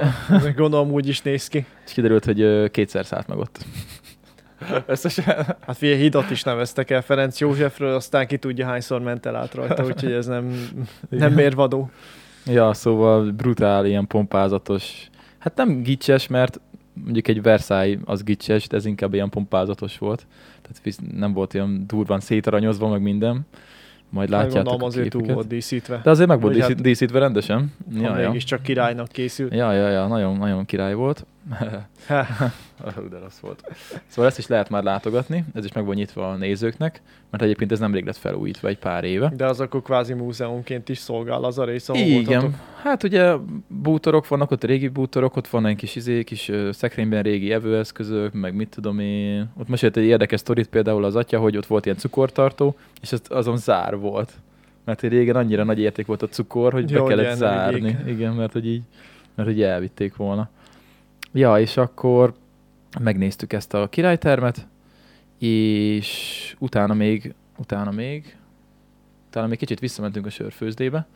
[0.56, 1.66] Gondolom úgy is néz ki.
[1.86, 3.66] és kiderült, hogy kétszer szállt meg ott.
[4.86, 5.26] Összesen.
[5.66, 9.54] Hát figyelj, hidat is neveztek el Ferenc Józsefről, aztán ki tudja hányszor ment el át
[9.54, 10.70] rajta, úgyhogy ez nem,
[11.10, 11.90] nem mérvadó.
[12.46, 15.10] Ja, szóval brutál, ilyen pompázatos.
[15.40, 16.60] Hát nem gicses, mert
[17.04, 20.28] mondjuk egy Versailles az gicses, de ez inkább ilyen pompázatos volt.
[20.62, 23.46] Tehát nem volt olyan durván szétaranyozva, meg minden.
[24.10, 26.00] Majd Hát látjátok gondolom azért túl volt díszítve.
[26.04, 27.72] De azért meg volt Vagy díszít, hát- díszítve rendesen.
[27.94, 29.54] Ja, Ja, mégiscsak királynak készült.
[29.54, 31.26] ja, ja, ja, nagyon, nagyon király volt.
[32.96, 33.64] Hú, de rossz volt.
[34.08, 37.72] Szóval ezt is lehet már látogatni, ez is meg van nyitva a nézőknek, mert egyébként
[37.72, 39.32] ez nemrég lett felújítva, egy pár éve.
[39.36, 42.52] de az akkor kvázi múzeumként is szolgál az a rész, ahol Igen, voltatok.
[42.84, 43.34] hát ugye
[43.68, 48.56] bútorok vannak, ott régi bútorok, ott van egy kis izé, kis szekrényben régi evőeszközök, meg
[48.56, 49.50] mit tudom én.
[49.58, 53.22] Ott mesélt egy érdekes sztorit például az atya, hogy ott volt ilyen cukortartó, és az,
[53.30, 54.32] azon zár volt.
[54.86, 57.80] Mert régen annyira nagy érték volt a cukor, hogy Jó, be kellett ilyen zárni.
[57.80, 57.98] vigyék.
[58.08, 58.82] Igen, mert hogy így,
[59.36, 60.50] mert hogy elvitték volna.
[61.36, 62.34] Ja, és akkor
[63.00, 64.68] megnéztük ezt a királytermet,
[65.38, 68.38] és utána még, utána még,
[69.28, 71.08] utána még kicsit visszamentünk a sörfőzdébe,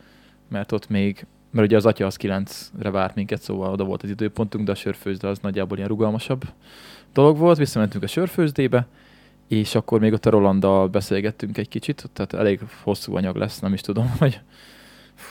[0.48, 4.10] mert ott még, mert ugye az atya az 9-re várt minket, szóval oda volt az
[4.10, 6.44] időpontunk, de a sörfőzde az nagyjából ilyen rugalmasabb
[7.12, 8.86] dolog volt, visszamentünk a sörfőzdébe,
[9.48, 13.72] és akkor még ott a Rolanddal beszélgettünk egy kicsit, tehát elég hosszú anyag lesz, nem
[13.72, 14.40] is tudom, hogy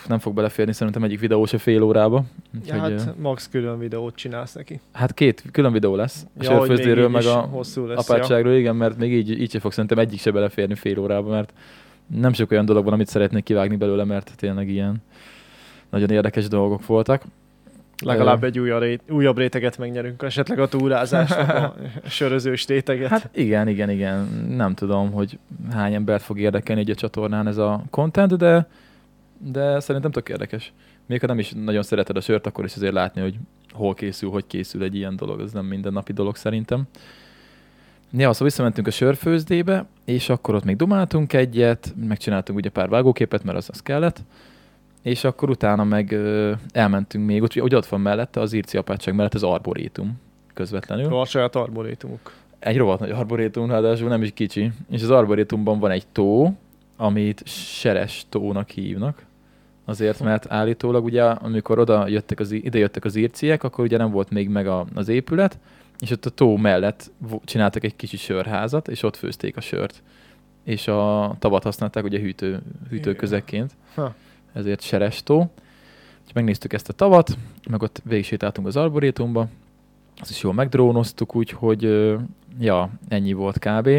[0.07, 2.23] nem fog beleférni szerintem egyik videó se fél órába.
[2.65, 4.79] Ja, Úgyhogy, hát max külön videót csinálsz neki.
[4.91, 6.25] hát két külön videó lesz.
[6.39, 7.95] A Ja, hogy sörfőzdéről, meg a lesz, ja.
[7.95, 11.53] apátságról, igen, mert még így, így se fog szerintem egyik se beleférni fél órába, mert
[12.07, 15.03] nem sok olyan dolog van, amit szeretnék kivágni belőle, mert tényleg ilyen
[15.89, 17.23] nagyon érdekes dolgok voltak.
[18.03, 21.75] Legalább egy újabb, ré, újabb réteget megnyerünk, esetleg a túrázásnak a
[22.09, 23.09] sörözős réteget.
[23.09, 24.45] Hát igen, igen, igen.
[24.49, 25.39] Nem tudom, hogy
[25.71, 28.67] hány embert fog érdekelni egy a csatornán ez a content, de,
[29.39, 30.73] de szerintem tök érdekes.
[31.05, 33.35] Még ha nem is nagyon szereted a sört, akkor is azért látni, hogy
[33.71, 35.41] hol készül, hogy készül egy ilyen dolog.
[35.41, 36.87] Ez nem mindennapi dolog szerintem.
[38.11, 43.43] Ja, szóval visszamentünk a sörfőzdébe, és akkor ott még dumáltunk egyet, megcsináltunk ugye pár vágóképet,
[43.43, 44.23] mert az az kellett,
[45.01, 49.15] és akkor utána meg ö, elmentünk még, ott, ugye ott van mellette az Irci apátság
[49.15, 50.19] mellett az arborétum
[50.53, 51.19] közvetlenül.
[51.19, 52.33] A saját arborétumuk.
[52.59, 54.71] Egy rohadt nagy arborétum, ráadásul nem is kicsi.
[54.89, 56.57] És az arborétumban van egy tó,
[56.97, 59.25] amit Seres tónak hívnak.
[59.89, 64.11] Azért, mert állítólag ugye, amikor oda jöttek az, ide jöttek az írciek, akkor ugye nem
[64.11, 65.59] volt még meg a, az épület,
[65.99, 67.11] és ott a tó mellett
[67.43, 70.03] csináltak egy kicsi sörházat, és ott főzték a sört.
[70.63, 73.75] És a tavat használták ugye hűtő, hűtőközekként.
[74.53, 75.37] Ezért Seres tó.
[75.37, 77.37] Úgyhogy megnéztük ezt a tavat,
[77.69, 79.47] meg ott végig sétáltunk az arborétumba,
[80.19, 82.13] azt is jól megdrónoztuk, úgyhogy
[82.59, 83.89] ja, ennyi volt kb.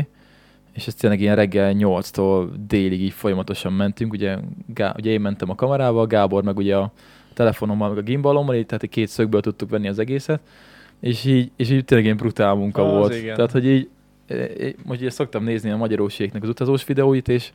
[0.78, 4.38] És ez tényleg ilyen reggel 8-tól délig így folyamatosan mentünk, ugye,
[4.74, 6.92] Gá- ugye én mentem a kamerával, Gábor meg ugye a
[7.34, 10.40] telefonommal, meg a gimbalommal, így, tehát két szögből tudtuk venni az egészet,
[11.00, 13.14] és így, és így tényleg ilyen brutál munka Az volt.
[13.14, 13.34] igen.
[13.34, 13.88] Tehát, hogy így,
[14.26, 17.50] eh, eh, most ugye szoktam nézni a magyaróségnek az utazós videóit, és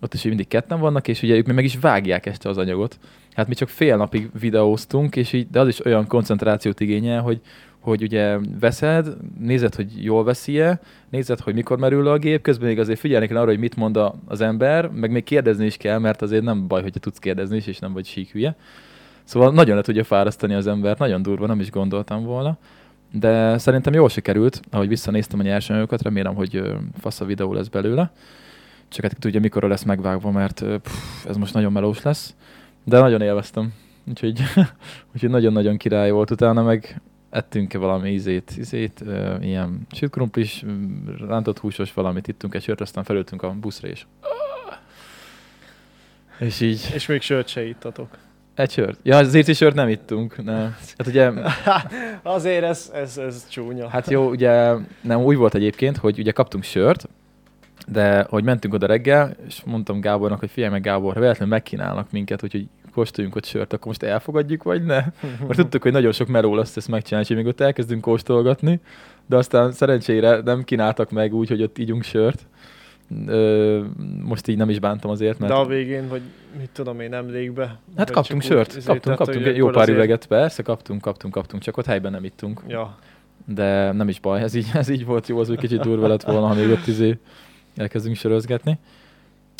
[0.00, 2.98] ott is mindig ketten vannak, és ugye ők még meg is vágják este az anyagot.
[3.34, 7.40] Hát mi csak fél napig videóztunk, és így, de az is olyan koncentrációt igényel, hogy,
[7.80, 10.80] hogy ugye veszed, nézed, hogy jól veszi-e,
[11.10, 13.76] nézed, hogy mikor merül le a gép, közben még azért figyelni kell arra, hogy mit
[13.76, 17.56] mond az ember, meg még kérdezni is kell, mert azért nem baj, hogyha tudsz kérdezni
[17.56, 18.56] is, és nem vagy sík hülye.
[19.24, 22.58] Szóval nagyon le tudja fárasztani az embert, nagyon durva, nem is gondoltam volna.
[23.12, 26.62] De szerintem jól sikerült, ahogy visszanéztem a nyersanyagokat, remélem, hogy
[26.98, 28.12] fasz a videó lesz belőle.
[28.88, 32.34] Csak hát tudja, mikor lesz megvágva, mert pff, ez most nagyon melós lesz.
[32.84, 33.72] De nagyon élveztem.
[34.08, 34.40] Úgyhogy,
[35.14, 36.30] úgyhogy nagyon-nagyon király volt.
[36.30, 42.28] Utána meg ettünk -e valami ízét, ízét ö, ilyen süt krumplis, m, rántott húsos valamit,
[42.28, 44.04] ittünk egy sört, aztán felültünk a buszra, és
[46.38, 48.08] és így És még sört se ittatok.
[48.54, 48.98] egy sört.
[49.02, 50.44] Ja, az írti sört nem ittunk.
[50.44, 50.76] Nem.
[50.98, 51.30] Hát ugye,
[52.22, 53.88] Azért ez, ez, ez csúnya.
[53.88, 57.08] hát jó, ugye nem úgy volt egyébként, hogy ugye kaptunk sört,
[57.88, 62.10] de hogy mentünk oda reggel, és mondtam Gábornak, hogy figyelj meg Gábor, ha véletlenül megkínálnak
[62.10, 65.04] minket, úgyhogy kóstoljunk ott sört, akkor most elfogadjuk, vagy ne?
[65.46, 68.80] Mert tudtuk, hogy nagyon sok meló lesz ezt megcsinálni, és még ott elkezdünk kóstolgatni,
[69.26, 72.46] de aztán szerencsére nem kínáltak meg úgy, hogy ott ígyunk sört.
[73.26, 73.82] Ö,
[74.22, 75.52] most így nem is bántam azért, mert...
[75.52, 76.20] De a végén, vagy
[76.58, 77.78] mit tudom én, emlékbe.
[77.96, 81.00] Hát kaptunk sört, izé, kaptunk, tehát, kaptunk hogy egy jó pár azért- üveget, persze, kaptunk,
[81.00, 82.62] kaptunk, kaptunk, csak ott helyben nem ittunk.
[82.68, 82.96] Ja,
[83.44, 86.22] De nem is baj, ez így, ez így volt jó, az úgy kicsit durva lett
[86.22, 87.18] volna, ha még ott izé
[87.76, 88.78] elkezdünk sörözgetni.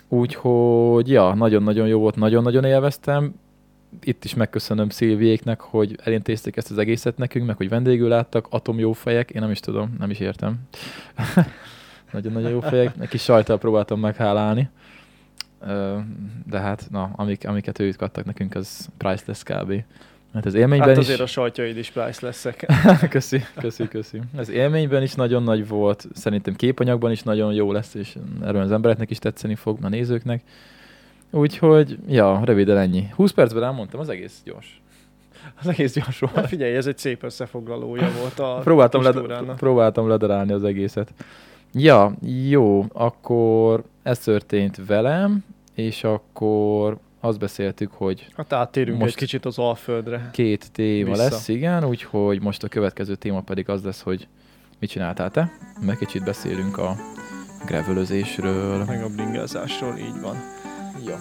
[0.08, 3.34] Úgyhogy, ja, nagyon-nagyon jó volt, nagyon-nagyon élveztem.
[4.02, 8.78] Itt is megköszönöm Szilviéknek, hogy elintézték ezt az egészet nekünk, meg hogy vendégül láttak, atom
[8.78, 10.56] jó fejek, én nem is tudom, nem is értem.
[12.12, 14.68] Nagyon-nagyon jó fejek, kis sajtal próbáltam meghálálni.
[16.46, 19.84] De hát, na, amik, amiket ők adtak nekünk, az priceless kb.
[20.36, 21.04] Mert az élményben hát is...
[21.04, 22.66] azért a sajtjaid is price leszek.
[23.10, 24.20] köszi, köszi, köszi.
[24.36, 28.72] Az élményben is nagyon nagy volt, szerintem képanyagban is nagyon jó lesz, és erről az
[28.72, 30.42] embereknek is tetszeni fog, a nézőknek.
[31.30, 33.06] Úgyhogy, ja, röviden ennyi.
[33.14, 34.80] 20 percben elmondtam, az egész gyors.
[35.60, 36.46] Az egész gyors Hát volt.
[36.48, 41.12] figyelj, ez egy szép összefoglalója volt a Próbáltam, led- próbáltam ledarálni az egészet.
[41.72, 42.12] Ja,
[42.48, 45.44] jó, akkor ez történt velem,
[45.74, 50.30] és akkor azt beszéltük, hogy Hát áttérünk Most- egy kicsit az Alföldre.
[50.32, 51.22] két téma Vissza.
[51.22, 54.28] lesz, igen, úgyhogy most a következő téma pedig az lesz, hogy
[54.78, 55.50] mit csináltál te?
[55.80, 56.96] Meg kicsit beszélünk a
[57.66, 58.84] gravelözésről.
[58.84, 60.36] Meg a bringázásról, így van.
[61.06, 61.18] Ja.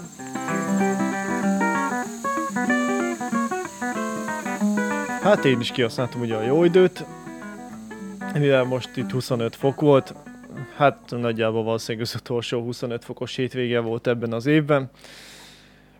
[5.21, 7.05] Hát én is kihasználtam ugye a jó időt,
[8.33, 10.13] mivel most itt 25 fok volt,
[10.75, 14.89] hát nagyjából valószínűleg az utolsó 25 fokos hétvége volt ebben az évben.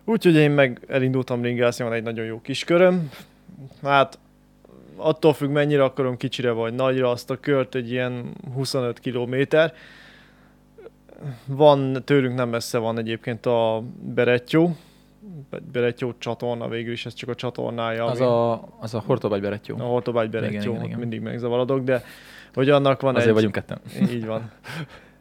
[0.08, 3.10] Úgyhogy én meg elindultam ringázni, van egy nagyon jó kis köröm.
[3.82, 4.18] Hát
[4.96, 9.74] attól függ mennyire akarom kicsire vagy nagyra azt a kört, egy ilyen 25 kilométer.
[11.44, 13.82] Van, tőlünk nem messze van egyébként a
[14.14, 14.76] Berettyó,
[15.72, 18.04] Berettyó csatorna, végül is ez csak a csatornája.
[18.04, 19.76] Az ami- a, az a Hortobágy Berettyó.
[19.78, 20.98] a Hortobágy Igen, Berettyó, igen, igen.
[20.98, 22.02] mindig megzavarodok, de
[22.54, 23.34] hogy annak van Azért egy...
[23.34, 23.80] vagyunk ketten.
[24.10, 24.50] Így van.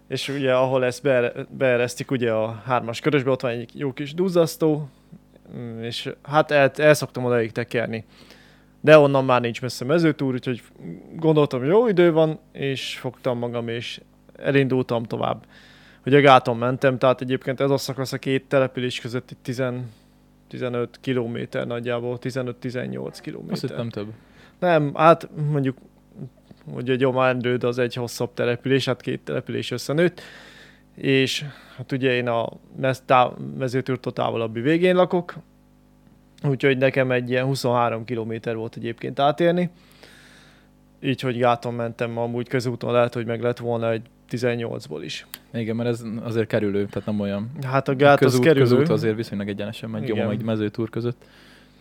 [0.08, 4.14] És ugye, ahol ezt beere- beeresztik ugye a hármas körösbe, ott van egy jó kis
[4.14, 4.90] duzzasztó,
[5.58, 8.06] Mm, És hát el, el szoktam odaig tekerni.
[8.82, 10.62] De onnan már nincs messze mezőtúr, úgyhogy
[11.16, 14.02] gondoltam, jó idő van, és fogtam magam, és
[14.36, 15.46] elindultam tovább.
[16.04, 19.64] Hogy a gáton mentem, tehát egyébként ez a szakasz a két település között itt 10,
[20.48, 23.58] 15 kilométer nagyjából, 15-18 Azt kilométer.
[23.70, 24.08] hittem több.
[24.60, 25.78] Nem, hát mondjuk,
[26.74, 30.22] hogy a Gyomárendőd az egy hosszabb település, hát két település összenőtt,
[30.96, 31.46] és
[31.78, 35.36] hát ugye én a mez, tá, mezőtúrtól távolabbi végén lakok,
[36.44, 39.70] úgyhogy nekem egy ilyen 23 kilométer volt egyébként átérni,
[41.02, 45.28] így, hogy gáton mentem, amúgy közúton lehet, hogy meg lett volna egy 18-ból is.
[45.54, 47.52] Igen, mert ez azért kerülő, tehát nem olyan.
[47.64, 48.64] Hát a gát az közút, kerülő.
[48.64, 51.26] közút azért viszonylag egyenesen megy, gyomom egy mezőtúr között.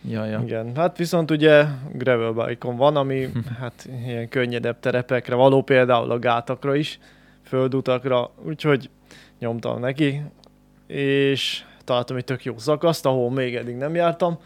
[0.07, 0.41] Ja, ja.
[0.43, 3.27] Igen, hát viszont ugye gravel bike van, ami
[3.59, 6.99] hát ilyen könnyedebb terepekre való, például a gátakra is,
[7.43, 8.89] földutakra, úgyhogy
[9.39, 10.21] nyomtam neki,
[10.87, 14.39] és találtam egy tök jó szakaszt, ahol még eddig nem jártam.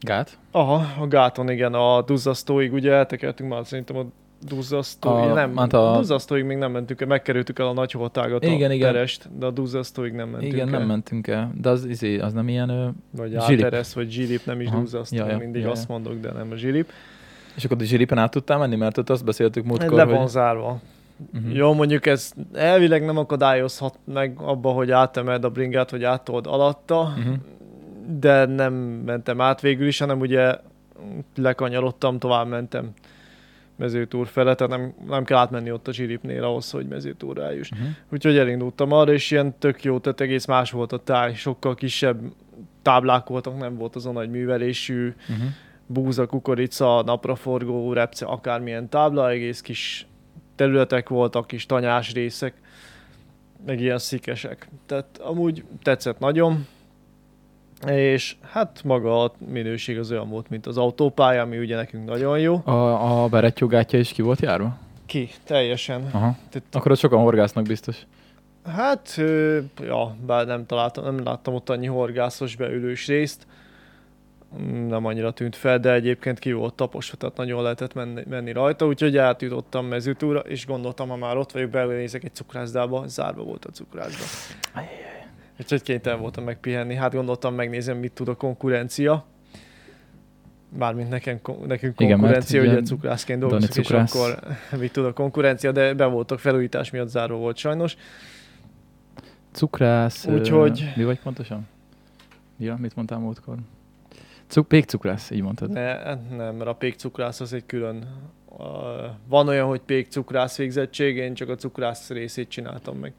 [0.00, 0.38] Gát?
[0.50, 4.04] Aha, a gáton igen, a duzzasztóig ugye eltekertünk már szerintem a
[4.42, 5.96] duzzasztóig, A- nem, hát a...
[5.96, 8.92] duzzasztóig még nem mentünk el, megkerültük el a nagy holtágat, a Igen, igen.
[8.92, 10.78] terest, de a duzzasztóig nem mentünk Igen, el.
[10.78, 11.52] nem mentünk el.
[11.60, 12.68] De az, izé, az nem ilyen...
[12.68, 12.88] Ö...
[13.10, 13.64] Vagy Zsilip.
[13.64, 15.94] áteresz, vagy zsilip, nem is duzzasztó, ja, ja, mindig ja, azt ja.
[15.94, 16.90] mondok, de nem a zsilip.
[17.56, 18.76] És akkor a zsilipen át tudtál menni?
[18.76, 20.14] Mert ott azt beszéltük múltkor, Le hogy...
[20.14, 20.80] van zárva.
[21.32, 21.50] Mhm.
[21.50, 27.12] Jó, mondjuk ez elvileg nem akadályozhat meg abba, hogy átemed a bringát, hogy átold alatta,
[27.16, 27.32] Mhm.
[28.18, 28.72] de nem
[29.06, 30.54] mentem át végül is, hanem ugye
[31.36, 32.90] lekanyarodtam, tovább mentem
[33.78, 37.70] mezőtúr fele, tehát nem, nem kell átmenni ott a zsiripnél ahhoz, hogy mezőtúrra eljuss.
[37.70, 37.82] Mhm.
[38.12, 42.20] Úgyhogy elindultam arra, és ilyen tök jó, tehát egész más volt a táj, sokkal kisebb
[42.82, 45.46] táblák voltak, nem volt az a nagy művelésű, Mhm.
[45.86, 50.06] búza, kukorica, napraforgó, repce, akármilyen tábla, egész kis
[50.54, 52.54] területek voltak, kis tanyás részek,
[53.66, 54.68] meg ilyen szikesek.
[54.86, 56.66] Tehát amúgy tetszett nagyon,
[57.86, 62.38] és hát maga a minőség az olyan volt, mint az autópálya, ami ugye nekünk nagyon
[62.38, 62.60] jó.
[62.64, 64.78] A, a berettyogátja is ki volt járva?
[65.06, 66.02] Ki, teljesen.
[66.12, 66.36] Aha.
[66.50, 67.96] Tehát, Akkor ott sokan horgásznak biztos.
[68.66, 69.20] hát,
[69.80, 73.46] ja, bár nem találtam, nem láttam ott annyi horgászos beülős részt,
[74.88, 78.86] nem annyira tűnt fel, de egyébként ki volt taposva, tehát nagyon lehetett menni, menni rajta,
[78.86, 83.70] úgyhogy átjutottam mezőtúra, és gondoltam, ha már ott vagyok, belőnézek egy cukrászdába, zárva volt a
[83.70, 84.24] cukrászda.
[85.60, 89.24] Úgyhogy kénytelen voltam megpihenni, hát gondoltam megnézem, mit tud a konkurencia.
[90.78, 94.14] Mármint nekem, nekünk Igen, konkurencia, ugye ugye cukrászként dolgozunk, és cukrász.
[94.14, 94.38] akkor
[94.80, 97.96] mit tud a konkurencia, de be voltak felújítás miatt zárva volt sajnos.
[99.52, 100.26] Cukrász...
[100.26, 101.66] Úgyhogy- Mi vagy pontosan?
[102.58, 103.56] Ja, mit mondtál múltkor?
[104.46, 105.70] Cuk, pékcukrász, így mondtad.
[105.70, 108.06] Ne, nem, mert a pékcukrász az egy külön...
[108.46, 108.64] Uh,
[109.28, 113.12] van olyan, hogy pékcukrász végzettség, én csak a cukrász részét csináltam meg.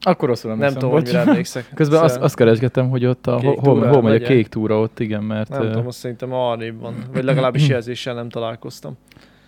[0.00, 1.70] Akkor rosszul Nem tudom, hogy mire emlékszek.
[1.74, 5.00] Közben azt, azt keresgettem, hogy ott a, Kék hol, hol, megy a kék túra ott,
[5.00, 6.94] igen, mert, Nem ö, tudom, azt szerintem arrébb van.
[7.12, 8.96] Vagy legalábbis jelzéssel nem találkoztam.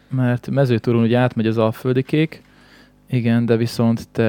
[0.08, 2.42] mert mezőtúron ugye átmegy az alföldi kék,
[3.10, 4.22] igen, de viszont te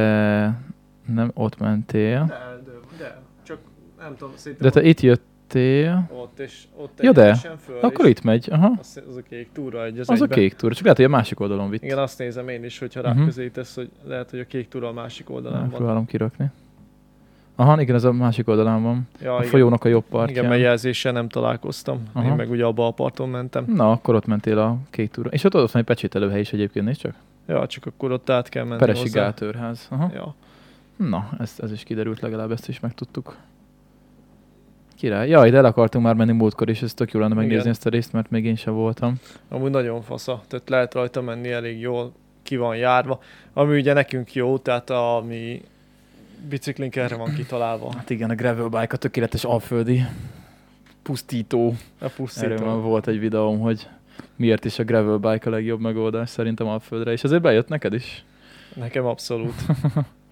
[1.14, 3.58] nem ott mentél, De, de, de csak
[4.00, 5.20] nem tudom, szerintem de te itt
[5.60, 7.34] jöttél, ott és ott Ja, de.
[7.36, 10.54] föl, akkor itt megy, aha, Az, az a kék túra egy az, az a kék
[10.56, 11.84] túra, csak lehet, hogy a másik oldalon vitt.
[11.84, 13.20] Igen, azt nézem én is, hogyha Mhm.
[13.20, 15.70] ráközelítesz, hogy lehet, hogy a kék túra a másik oldalán van.
[15.70, 16.46] Próbálom kirakni.
[17.56, 19.08] Aha, igen, ez a másik oldalán van.
[19.22, 19.50] Ja, A igen.
[19.50, 20.46] folyónak a jobb Igen, partján.
[20.46, 22.04] mert jelzéssel nem találkoztam.
[22.14, 22.28] Aha.
[22.28, 23.66] Én meg ugye abba a parton mentem.
[23.68, 25.30] Na, akkor ott mentél a kék túra.
[25.30, 27.14] És ott ott van egy pecsételőhely is egyébként, nézd csak.
[27.48, 29.22] Ja, csak akkor ott át kell menni Peresi hozzá.
[29.22, 29.88] Gáltőrház.
[29.90, 30.12] Aha.
[30.14, 30.34] Ja.
[30.96, 33.36] Na, ez, ez is kiderült, legalább ezt is megtudtuk.
[35.04, 35.30] Király.
[35.30, 37.72] Jaj, de el akartunk már menni múltkor, és ez tök jó lenne megnézni Igen.
[37.72, 39.16] ezt a részt, mert még én sem voltam.
[39.50, 42.14] Amúgy nagyon fasza, tehát lehet rajta menni elég jól,
[42.44, 43.20] ki van járva.
[43.54, 45.62] Ami ugye nekünk jó, tehát a mi
[46.50, 47.94] biciklink erre van kitalálva.
[47.96, 50.04] Hát igen, a gravel bike a tökéletes alföldi
[51.02, 51.68] pusztító.
[51.68, 52.66] A Erről pusztító.
[52.66, 53.88] már volt egy videóm, hogy
[54.36, 58.26] miért is a gravel bike a legjobb megoldás szerintem alföldre, és azért bejött neked is.
[58.76, 59.56] Nekem abszolút.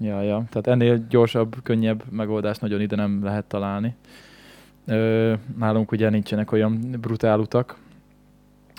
[0.00, 0.44] Ja, ja.
[0.50, 3.94] Tehát ennél gyorsabb, könnyebb megoldást nagyon ide nem lehet találni.
[4.86, 7.76] Ö, nálunk ugye nincsenek olyan brutál utak,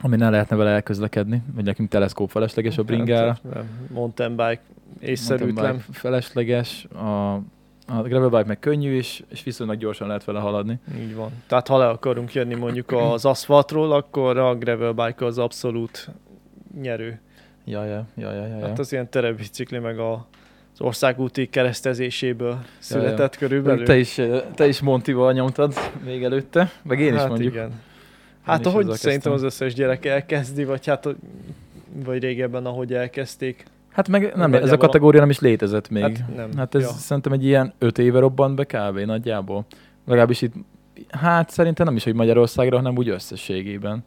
[0.01, 3.27] ami ne lehetne vele elközlekedni, vagy nekünk teleszkóp felesleges a bringára.
[3.27, 4.61] Hát, nem, mountain bike
[4.99, 5.53] észszerűtlen.
[5.53, 7.33] Mountain bike felesleges, a,
[7.87, 10.79] a gravel bike meg könnyű, és, és viszonylag gyorsan lehet vele haladni.
[10.99, 11.31] Így van.
[11.47, 16.09] Tehát ha le akarunk jönni mondjuk az aszfaltról, akkor a gravel bike az abszolút
[16.81, 17.19] nyerő.
[17.65, 18.67] Ja, ja, ja, ja, ja.
[18.67, 20.25] Hát az ilyen terepbicikli meg a
[20.81, 23.39] az országúti keresztezéséből született ja.
[23.39, 23.85] körülbelül.
[23.85, 24.21] Te is,
[24.55, 25.73] te is Montival nyomtad
[26.05, 27.53] még előtte, meg én is hát mondjuk.
[27.53, 27.71] Igen.
[28.41, 31.07] Hát is ahogy szerintem az összes gyerek elkezdi, vagy hát
[32.05, 33.63] vagy régebben, ahogy elkezdték.
[33.91, 36.01] Hát meg nem, ez a kategória nem is létezett még.
[36.01, 36.49] Hát nem.
[36.57, 36.87] Hát ez Ja.
[36.87, 38.99] szerintem egy ilyen öt éve robbant be kb.
[38.99, 39.65] nagyjából.
[40.05, 40.53] Legalábbis itt,
[41.09, 44.03] hát szerintem nem is, hogy Magyarországra, hanem úgy összességében.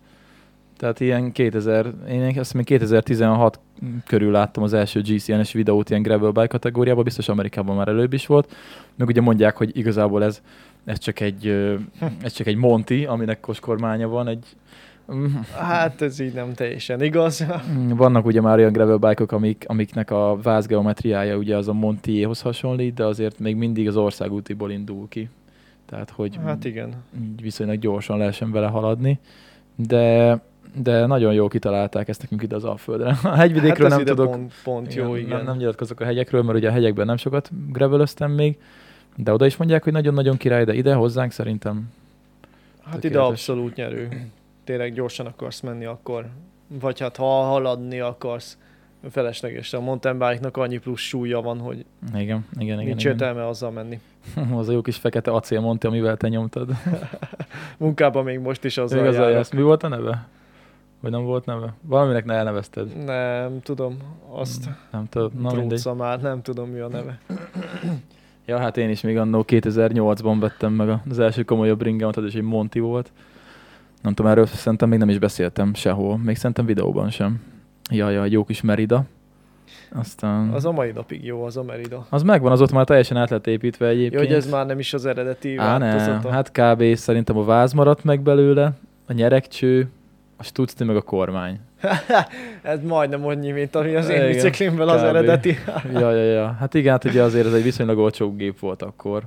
[0.76, 3.60] Tehát ilyen 2000, én azt még 2016
[4.06, 8.26] körül láttam az első GCN-es videót ilyen gravel bike kategóriában, biztos Amerikában már előbb is
[8.26, 8.54] volt.
[8.94, 10.42] Meg ugye mondják, hogy igazából ez,
[10.84, 11.46] ez csak egy,
[12.22, 14.46] ez csak egy Monty, aminek koskormánya van, egy
[15.58, 17.46] Hát ez így nem teljesen igaz.
[17.88, 22.94] vannak ugye már olyan gravel bike amik, amiknek a vázgeometriája ugye az a Montiéhoz hasonlít,
[22.94, 25.28] de azért még mindig az országútiból indul ki.
[25.86, 26.94] Tehát, hogy Hát igen.
[27.42, 29.18] viszonylag gyorsan lehessen vele haladni.
[29.74, 30.40] De,
[30.74, 33.08] de nagyon jól kitalálták ezt nekünk ide az Alföldre.
[33.22, 35.36] A hegyvidékről hát nem ide tudok, Pont, pont jó, igen.
[35.36, 38.58] Nem, nem nyilatkozok a hegyekről, mert ugye a hegyekben nem sokat gravelöztem még,
[39.16, 41.92] de oda is mondják, hogy nagyon-nagyon király, de ide hozzánk szerintem
[42.84, 43.30] Hát ide tökéletes.
[43.30, 44.30] abszolút nyerő.
[44.64, 46.26] Tényleg gyorsan akarsz menni, akkor
[46.80, 48.58] vagy hát ha haladni akarsz,
[49.10, 49.80] feleslegesen.
[49.80, 51.84] A mountain bike-nak annyi plusz súlya van, hogy
[52.14, 52.76] igen, igen, igen.
[52.76, 53.12] nincs igen.
[53.12, 54.00] értelme azzal menni.
[54.58, 56.70] az a jó kis fekete acél Monti, amivel te nyomtad.
[57.78, 59.36] Munkában még most is azzal Igaz, járok.
[59.36, 60.26] ezt mi volt a neve?
[61.04, 61.74] Vagy nem volt neve?
[61.80, 63.04] Valaminek ne elnevezted.
[63.04, 63.96] Nem tudom,
[64.30, 65.34] azt Nem tudod.
[65.34, 65.80] Na mindegy.
[65.80, 67.18] Tróca már, nem tudom mi a neve.
[68.46, 72.34] Ja, hát én is még annó 2008-ban vettem meg az első komolyabb ringemet, az is
[72.34, 73.12] egy Monti volt.
[74.02, 76.18] Nem tudom, erről szerintem még nem is beszéltem sehol.
[76.18, 77.42] Még szerintem videóban sem.
[77.90, 79.04] Ja, ja, jó kis Merida.
[79.92, 80.48] Aztán...
[80.48, 82.06] Az a mai napig jó, az a Merida.
[82.10, 84.22] az megvan, az ott már teljesen át lett építve Jó, egyébként.
[84.22, 86.30] hogy ez már nem is az eredeti Á, változata.
[86.30, 86.94] Hát kb.
[86.94, 88.72] szerintem a váz maradt meg belőle,
[89.06, 89.88] a nyerekcső,
[90.36, 91.60] a stucni meg a kormány.
[92.62, 95.56] ez majdnem annyi, mint ami az én Igen, biciklimben az eredeti.
[95.92, 96.56] ja, ja, ja.
[96.58, 99.22] Hát igen, hát ugye azért ez egy viszonylag olcsó gép volt akkor.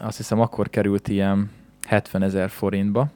[0.00, 1.50] Azt hiszem akkor került ilyen
[1.86, 3.06] 70 ezer forintba.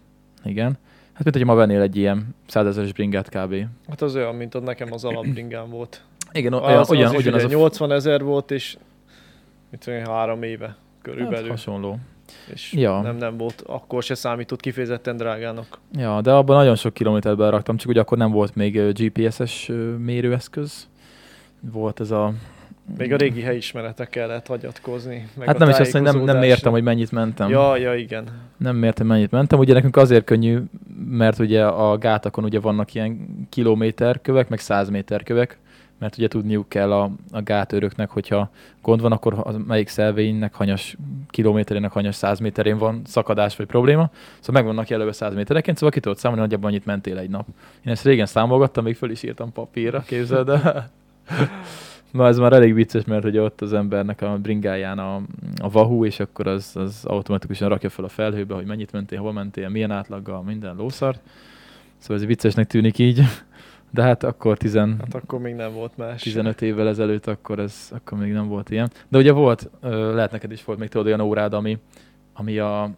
[0.45, 0.79] Igen.
[1.13, 3.55] Hát mint hogy ma vennél egy ilyen 100 ezeres bringát kb.
[3.89, 6.03] Hát az olyan, mint ott nekem az alapbringám volt.
[6.33, 8.77] Igen, olyan, az, olyan, az is ugyanaz ugye a 80 ezer volt, és
[9.71, 11.49] mit tudom, három éve hát, körülbelül.
[11.49, 11.99] hasonló.
[12.53, 13.01] És Ja.
[13.01, 15.79] nem, nem volt, akkor se számított kifejezetten drágának.
[15.93, 20.89] Ja, de abban nagyon sok kilométert beraktam, csak ugye akkor nem volt még GPS-es mérőeszköz.
[21.61, 22.33] Volt ez a...
[22.99, 25.29] Még a régi helyismeretek kellett hagyatkozni.
[25.37, 27.49] Meg Hát nem is azt, hogy nem, nem mértem, hogy mennyit mentem.
[27.51, 28.25] Ja, ja, igen.
[28.57, 29.59] Nem mértem, mennyit mentem.
[29.59, 30.59] Ugye nekünk azért könnyű,
[31.09, 35.59] mert ugye a gátakon ugye vannak ilyen kilométerkövek, meg 100 méter kövek,
[35.99, 38.51] mert ugye tudniuk kell a, a gátőröknek, hogyha
[38.83, 40.97] gond van, akkor az melyik szelvénynek hanyas
[41.29, 44.11] kilométerének hanyas 100 méterén van szakadás vagy probléma.
[44.41, 47.47] Szóval meg vannak jelölve 100 méterenként, szóval ki tudod számolni, nagyjából annyit mentél egy nap.
[47.85, 50.91] Én ezt régen számolgattam, még föl is írtam papírra, képzeld el.
[52.11, 55.15] Na ez már elég vicces, mert ugye ott az embernek a bringáján a,
[55.63, 59.33] a Wahoo, és akkor az, az automatikusan rakja fel a felhőbe, hogy mennyit mentél, hol
[59.33, 61.21] mentél, milyen átlaggal, minden lószart.
[61.99, 63.23] Szóval ez viccesnek tűnik így,
[63.91, 66.23] de hát akkor 10, Hát akkor még nem volt más.
[66.23, 68.91] 15 évvel ezelőtt akkor ez akkor még nem volt ilyen.
[69.09, 71.79] De ugye volt, lehet neked is volt még tudod olyan órád, ami,
[72.33, 72.91] ami a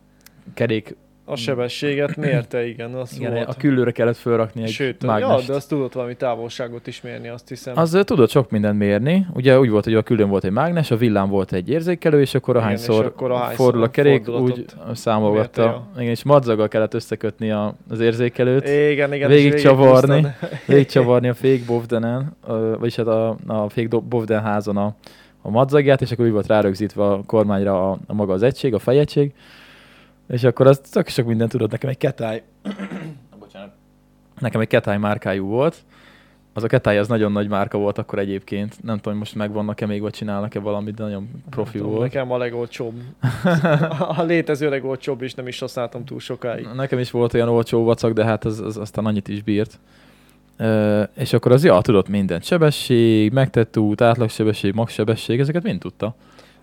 [0.55, 0.97] kerék,
[1.31, 3.49] A sebességet mérte, igen, az igen, volt.
[3.49, 5.47] a küllőre kellett fölrakni egy Sőt, ja, mágnest.
[5.47, 7.79] de azt tudott valami távolságot is mérni, azt hiszem.
[7.79, 9.27] Az ö, tudod sok mindent mérni.
[9.35, 12.35] Ugye úgy volt, hogy a küldön volt egy mágnes, a villám volt egy érzékelő, és
[12.35, 14.65] akkor Igen, ahányszor, és akkor ahányszor fordul a kerék, úgy
[14.95, 15.89] számolgatta.
[15.97, 19.29] Igen, és madzaggal kellett összekötni a, az érzékelőt, Igen, igen.
[19.29, 20.15] Végig és csavarni.
[20.15, 20.49] végighúztad.
[20.67, 24.95] végigcsavarni a fék bovdenen, ö, vagyis hát a, a fék do- bovden házon a,
[25.43, 28.79] a madzagját, és akkor úgy volt rárögzítve a kormányra a, a maga az egység, a
[28.79, 29.33] fejegység,
[30.31, 32.43] és akkor az csak sok mindent tudod, nekem egy ketály,
[33.39, 33.73] bocsánat,
[34.39, 35.77] nekem egy ketály márkájú volt,
[36.53, 39.87] az a ketály az nagyon nagy márka volt akkor egyébként, nem tudom, hogy most megvannak-e
[39.87, 42.03] még, vagy csinálnak-e valamit, de nagyon profi Tudom, volt.
[42.03, 42.95] Nekem a legolcsóbb.
[44.19, 46.69] a létező legolcsóbb, és nem is használtam túl sokáig.
[46.75, 49.79] Nekem is volt olyan olcsó vacak, de hát az, az aztán annyit is bírt.
[50.59, 52.45] Uh, és akkor az, ja, tudott mindent.
[52.45, 56.15] Sebesség, megtett út, átlagsebesség, magsebesség, ezeket mind tudta.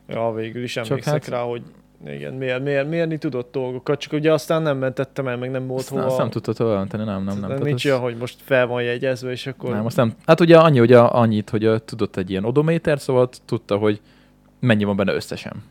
[0.08, 1.62] Ja, végül is Csak emlékszek hát- rá, hogy
[2.06, 5.80] igen, mér, mér, mérni tudott dolgokat, csak ugye aztán nem mentettem el, meg nem volt
[5.80, 6.06] Azt, hova.
[6.06, 7.40] azt nem tudta továbbmenteni, nem, nem, nem.
[7.40, 9.70] nem Tehát nincs olyan, hogy most fel van jegyezve, és akkor...
[9.70, 10.14] nem, azt nem.
[10.26, 14.02] Hát ugye annyi, a, annyit, hogy uh, tudott egy ilyen odométer, szóval tudta, hogy
[14.60, 15.64] mennyi van benne összesen.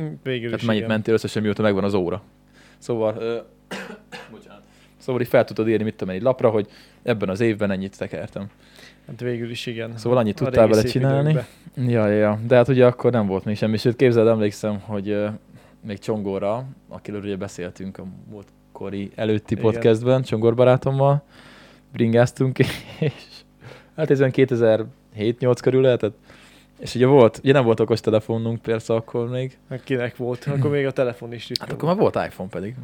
[0.00, 0.94] Mm, Végül Tehát is mennyit igen.
[0.94, 2.22] mentél összesen, mióta megvan az óra.
[2.78, 3.78] Szóval, uh,
[4.32, 4.62] bocsánat.
[4.96, 6.66] Szóval így fel tudod írni, mit tudom egy lapra, hogy
[7.02, 8.46] ebben az évben ennyit tekertem.
[9.06, 9.96] Hát végül is igen.
[9.96, 11.30] Szóval annyit tudtál vele csinálni.
[11.30, 11.46] időkbe.
[11.92, 13.76] Ja, ja, ja, de hát ugye akkor nem volt még semmi.
[13.76, 15.16] Sőt, képzeld, emlékszem, hogy
[15.86, 19.64] még Csongorra, akiről ugye beszéltünk a múltkori előtti Igen.
[19.64, 21.22] podcastben, Csongor barátommal,
[21.92, 23.12] bringáztunk, és
[23.96, 26.16] hát ez olyan 2007-8 körül lehetett.
[26.78, 30.44] És ugye volt, ugye nem volt okostelefonunk persze akkor még, Kinek volt?
[30.44, 32.74] Akkor még a telefon is ritka hát akkor már volt iPhone pedig.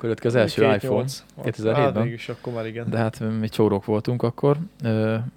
[0.00, 0.94] Akkor jött az első iPhone.
[0.94, 1.24] nyolc.
[1.42, 1.74] 2007-ben.
[1.74, 2.90] Hát mégis akkor már igen.
[2.90, 4.56] De hát mi csórok voltunk akkor,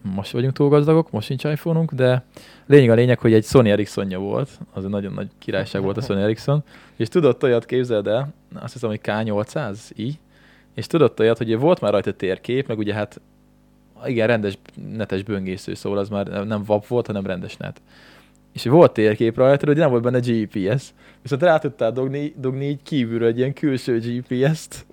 [0.02, 2.24] most vagyunk túl gazdagok, most nincs iPhone-unk, de
[2.66, 6.02] lényeg a lényeg, hogy egy Sony Ericssonja volt, az egy nagyon nagy királyság volt a
[6.02, 6.64] Sony Ericsson,
[6.96, 10.14] és tudott olyat, képzeld el, azt hiszem, hogy K800i,
[10.74, 13.22] és tudott olyat, hogy volt már rajta térkép, meg ugye hát
[14.06, 14.58] igen, rendes
[14.96, 17.82] netes böngésző, szóval az már nem VAP volt, hanem rendes net.
[18.54, 20.94] És volt térkép rajta, hogy nem volt benne GPS,
[21.24, 24.86] viszont rá tudtál dugni, dugni így kívülről egy ilyen külső GPS-t,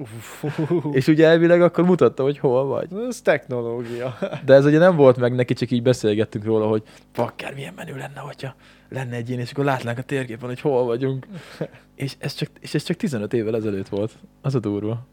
[0.92, 2.88] és ugye elvileg akkor mutatta, hogy hol vagy.
[3.08, 4.18] Ez technológia.
[4.44, 6.82] De ez ugye nem volt meg neki, csak így beszélgettünk róla, hogy
[7.14, 8.54] bakker, milyen menő lenne, hogyha
[8.88, 11.26] lenne egy ilyen, és akkor látnánk a térképen, hogy hol vagyunk.
[11.94, 14.12] és, ez csak, és ez csak 15 évvel ezelőtt volt.
[14.40, 15.06] Az a durva.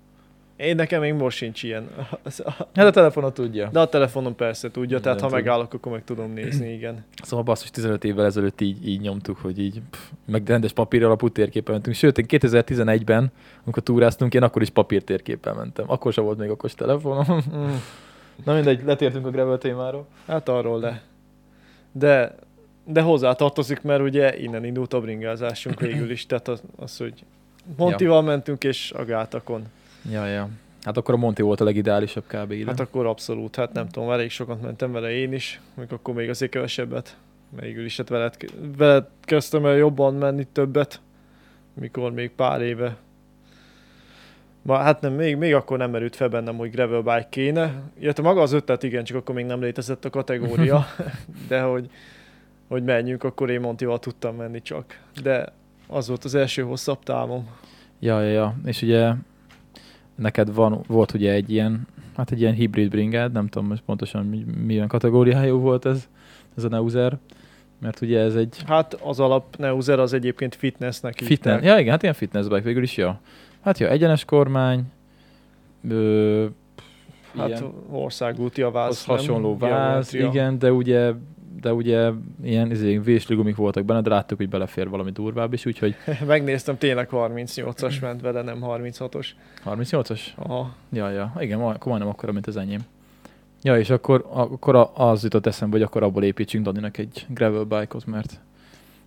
[0.58, 1.90] Én nekem még most sincs ilyen.
[2.74, 3.70] Hát a telefonot tudja.
[3.72, 5.54] De a telefonom persze tudja, tehát ha Mindent tud.
[5.54, 7.06] megállok, akkor meg tudom nézni, igen.
[7.24, 11.30] Szóval basszus, 15 évvel ezelőtt így, így nyomtuk, hogy így, pff, meg rendes papír alapú
[11.30, 11.96] térképen mentünk.
[11.96, 13.32] Sőt, én 2011-ben,
[13.64, 15.86] amikor túráztunk, én akkor is papír térképpel mentem.
[15.88, 17.44] Akkor sem volt még okos telefonom.
[17.56, 17.76] Mm.
[18.46, 20.08] Na mindegy, letértünk a gravel témáról.
[20.28, 21.02] Hát arról le.
[21.92, 22.36] De,
[22.86, 27.14] de hozzá tartozik, mert ugye innen indult a bringázásunk végül is, tehát az, az hogy
[27.76, 29.64] Montival mentünk és a gátakon.
[30.12, 30.50] Ja, ja.
[30.82, 32.52] Hát akkor a Monti volt a legideálisabb kb.
[32.52, 32.66] ide.
[32.66, 36.30] Hát akkor abszolút, hát nem tudom, elég sokat mentem vele én is, még akkor még
[36.30, 37.18] azért kevesebbet.
[37.60, 38.36] Végül is, hát veled,
[38.78, 41.02] veled kezdtem el jobban menni többet,
[41.74, 42.98] mikor még pár éve.
[44.62, 47.82] Ma, hát nem, még, még akkor nem merült fel bennem, hogy gravel bike kéne.
[48.00, 50.86] Illetve maga az ötlet, igen, csak akkor még nem létezett a kategória,
[51.50, 51.90] de hogy,
[52.68, 55.00] hogy menjünk, akkor én Montival tudtam menni csak.
[55.24, 55.54] De
[55.88, 57.50] az volt az első hosszabb távom.
[58.00, 58.56] Ja, ja, ja.
[58.66, 59.14] És ugye
[60.18, 64.26] neked van, volt ugye egy ilyen, hát egy ilyen hibrid bringád, nem tudom most pontosan
[64.26, 66.08] mi, milyen kategóriájú volt ez,
[66.58, 67.18] ez a Neuser,
[67.80, 72.02] mert ugye ez egy Hát az alap Neuser az egyébként fitnessnek fitness, ja igen, hát
[72.02, 73.20] ilyen fitness bike végül is, ja.
[73.62, 74.84] Hát ja, egyenes kormány,
[75.90, 76.46] ö,
[77.38, 78.90] Hát ilyen, országúti a váz.
[78.90, 79.18] az nem?
[79.18, 80.28] hasonló váz, Geometria.
[80.28, 81.12] igen, de ugye
[81.62, 82.10] de ugye
[82.44, 85.96] ilyen izé, vésligumik voltak benne, de láttuk, hogy belefér valami durvább is, úgyhogy
[86.28, 89.28] Megnéztem, tényleg 38-as ment vele, nem 36-os.
[89.66, 90.20] 38-as?
[90.36, 90.76] Aha.
[90.92, 92.80] Ja, ja, igen, akkor majdnem akkora, mint az enyém.
[93.62, 98.06] Ja, és akkor, akkor az jutott eszembe, hogy akkor abból építsünk Daninak egy gravel bike-ot,
[98.06, 98.40] mert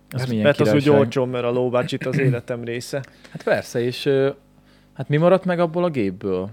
[0.09, 0.99] az Mert, milyen mert az úgy királyság.
[0.99, 3.03] olcsó, mert a low budget az életem része.
[3.31, 4.09] Hát persze, és
[4.93, 6.49] hát mi maradt meg abból a gépből?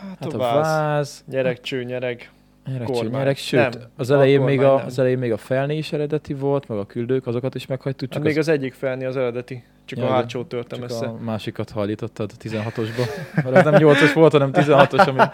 [0.00, 2.30] Hát, Hát a a váz, váz, nyeregcső, nyereg.
[2.72, 3.10] Nyerek, kormány.
[3.12, 4.86] nyerek, sőt, Nem, az a elején, még a, nem.
[4.86, 8.16] az elején még a felné is eredeti volt, meg a küldők, azokat is meghagytuk, Csak
[8.18, 9.64] csak, még az, egyik felni az eredeti.
[9.84, 10.20] Csak Ja, a igen.
[10.20, 11.06] hátsót törtem csak össze.
[11.06, 13.04] a másikat hajlítottad a 16-osba.
[13.34, 15.18] Mert az nem 8-os volt, hanem 16-os, ami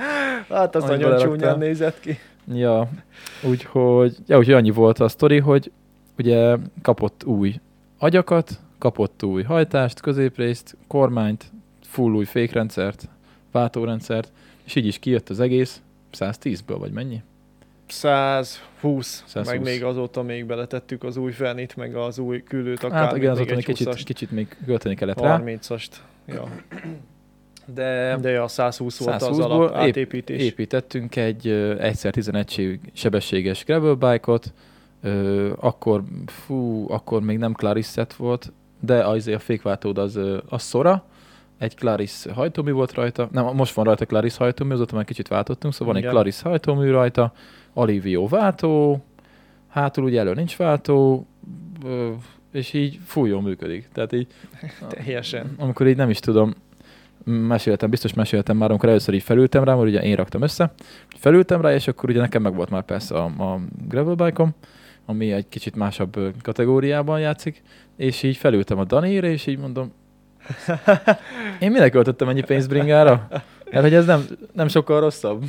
[0.49, 1.29] Hát az nagyon beleraktál.
[1.29, 2.19] csúnyán nézett ki.
[2.55, 2.89] Ja,
[3.43, 5.71] úgyhogy, ja, úgyhogy annyi volt a sztori, hogy
[6.19, 7.55] ugye kapott új
[7.99, 11.45] agyakat, kapott új hajtást, középrészt, kormányt,
[11.83, 13.09] full új fékrendszert,
[13.53, 14.33] váltórendszert,
[14.65, 15.81] és így is kijött az egész
[16.19, 17.23] 110-ből, vagy mennyi?
[17.89, 19.47] 120, 120.
[19.51, 23.21] meg még azóta még beletettük az új fenit, meg az új küldőt, akár hát igen,
[23.21, 25.41] még azóta egy kicsit, 20-ast, kicsit még költeni kellett rá.
[25.45, 25.89] 30-ast.
[26.27, 26.49] Ja.
[27.75, 30.43] De, De a 120 volt az 120-ból alap ép- átépítés.
[30.43, 31.49] építettünk egy
[31.79, 34.53] egyszer 11 sebességes gravel bike-ot,
[35.03, 40.69] ö, akkor, fú, akkor még nem Claris set volt, de az a fékváltód az, az
[40.69, 41.05] Sora,
[41.59, 45.75] egy Claris hajtómű volt rajta, nem, most van rajta Claris hajtómű, azóta már kicsit váltottunk,
[45.75, 46.11] szóval van egy.
[46.11, 47.33] Claris hajtómű rajta,
[47.73, 49.05] Alivio váltó,
[49.69, 51.27] hátul ugye elő nincs váltó,
[52.53, 53.89] és így fú, jól működik.
[53.93, 54.27] Tehát így
[54.89, 55.55] Teljesen.
[55.59, 56.55] amikor így nem is tudom,
[57.25, 60.73] meséltem, biztos meséltem már, amikor először így felültem rá, mert ugye én raktam össze,
[61.17, 64.55] felültem rá, és akkor ugye nekem meg volt már persze a, a gravel bike
[65.07, 67.63] ami egy kicsit másabb kategóriában játszik,
[67.97, 69.93] és így felültem a Danére, és így mondom,
[71.61, 73.29] én minek költöttem ennyi pénzt bringára?
[73.71, 75.45] Mert hogy ez nem, nem sokkal rosszabb.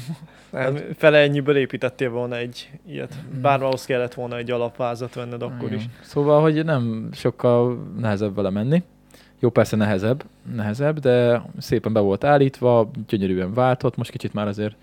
[0.49, 3.13] Nem, fele ennyiből építettél volna egy ilyet.
[3.41, 5.83] Bár ahhoz kellett volna egy alapvázat venned akkor is.
[6.01, 8.83] Szóval, hogy nem sokkal nehezebb vele menni.
[9.39, 10.23] Jó, persze nehezebb,
[10.55, 14.75] nehezebb, de szépen be volt állítva, gyönyörűen váltott, most kicsit már azért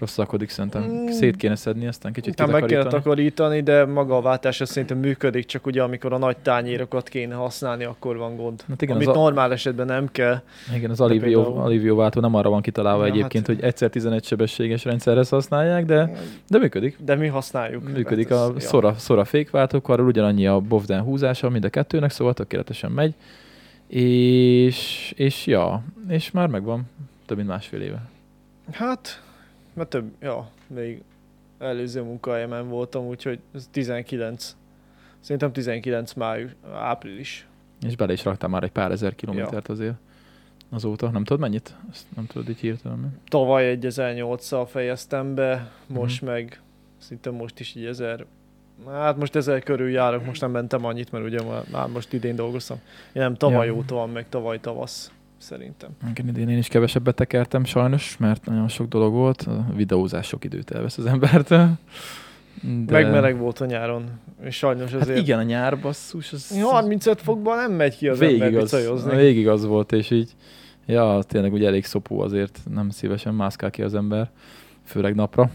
[0.00, 1.06] rosszalkodik, szerintem Mm.
[1.06, 4.98] szét kéne szedni, aztán kicsit Nem meg kell takarítani, de maga a váltás az szerintem
[4.98, 8.62] működik, csak ugye amikor a nagy tányérokat kéne használni, akkor van gond.
[8.68, 10.40] Hát igen, Amit a- normál esetben nem kell.
[10.74, 13.90] Igen, az Alivio, például- Alivio váltó nem arra van kitalálva Ja, egyébként, hát- hogy egyszer
[13.90, 16.12] 11 sebességes rendszerre használják, de,
[16.48, 16.96] de működik.
[17.04, 17.92] De mi használjuk.
[17.92, 18.68] Működik Hát a ez- ja.
[18.68, 23.14] Sora, Sora fékváltók, arról ugyanannyi a Bovden húzása mind a kettőnek, szóval tökéletesen megy.
[23.86, 26.82] És, és ja, és már megvan
[27.26, 28.02] több mint másfél éve.
[28.72, 29.22] Hát,
[29.78, 31.02] mert több, ja, még
[31.58, 34.56] előző munkahelyemen voltam, úgyhogy ez 19.
[35.20, 37.46] Szerintem 19 május, április.
[37.86, 39.94] És bele is raktál már egy pár ezer kilométert azért.
[40.70, 41.10] azóta.
[41.10, 41.76] Nem tudod mennyit?
[41.92, 43.18] Ezt nem tudod így hirtelen.
[43.28, 46.30] Tavaly egy 1800 fejeztem be, most Mhm.
[46.30, 46.60] meg
[46.98, 48.26] szinte most is így 1000
[48.88, 52.36] Hát most ezer körül járok, most nem mentem annyit, mert ugye már, már most idén
[52.36, 52.76] dolgoztam.
[53.12, 53.74] Én nem tavaly Ja.
[53.74, 55.90] óta van, meg tavaly tavasz, szerintem.
[56.10, 59.42] Igen, idén én is kevesebbet tekertem sajnos, mert nagyon sok dolog volt.
[59.42, 61.70] A videózás sok időt elvesz az embertől.
[62.62, 62.92] De...
[62.92, 64.04] Meg meleg volt a nyáron,
[64.42, 65.18] és sajnos Hát azért...
[65.18, 66.32] igen, a nyár basszus.
[66.32, 69.16] Az 35 fokban nem megy ki az ember végig az, picajozni.
[69.16, 70.30] végig az volt, és így,
[70.86, 74.30] ja, tényleg ugye elég szopó azért, nem szívesen mászkál ki az ember,
[74.88, 75.50] főleg napra.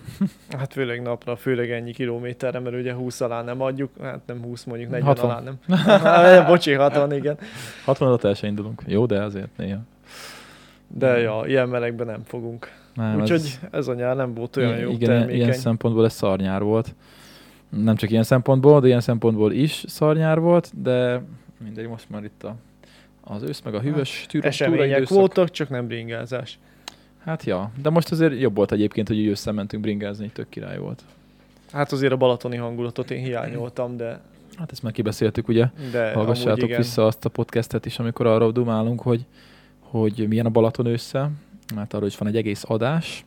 [0.57, 4.63] Hát főleg napra, főleg ennyi kilométerre, mert ugye 20 alá nem adjuk, hát nem 20
[4.63, 5.29] mondjuk, 40 60.
[5.29, 5.57] alá nem.
[6.03, 7.37] Hát, Bocsi, 60, igen.
[7.85, 8.81] 60 alatt el se indulunk.
[8.87, 9.79] Jó, de azért néha.
[10.87, 12.71] De ja, ilyen melegben nem fogunk.
[12.93, 15.35] Nem, Úgyhogy ez a nyár nem volt olyan jó, igen, termékeny.
[15.35, 16.95] ilyen szempontból ez szarnyár volt.
[17.69, 21.23] Nem csak ilyen szempontból, de ilyen szempontból is szarnyár volt, de
[21.63, 22.55] mindegy, most már itt a,
[23.23, 25.17] az ősz, meg a hűvös tűra, Események túraidőszak.
[25.17, 26.59] voltak, csak nem bringázás.
[27.23, 31.03] Hát ja, de most azért jobb volt egyébként, hogy összementünk bringázni, tök király volt.
[31.71, 34.21] Hát azért a balatoni hangulatot én hiányoltam, de,
[34.57, 35.65] Hát ezt már kibeszéltük, ugye?
[35.91, 36.77] de Hallgassátok igen.
[36.77, 39.25] vissza azt a podcastet is, amikor arra dumálunk, hogy,
[39.79, 41.31] hogy milyen a Balaton ősszel,
[41.75, 43.25] mert arról is van egy egész adás,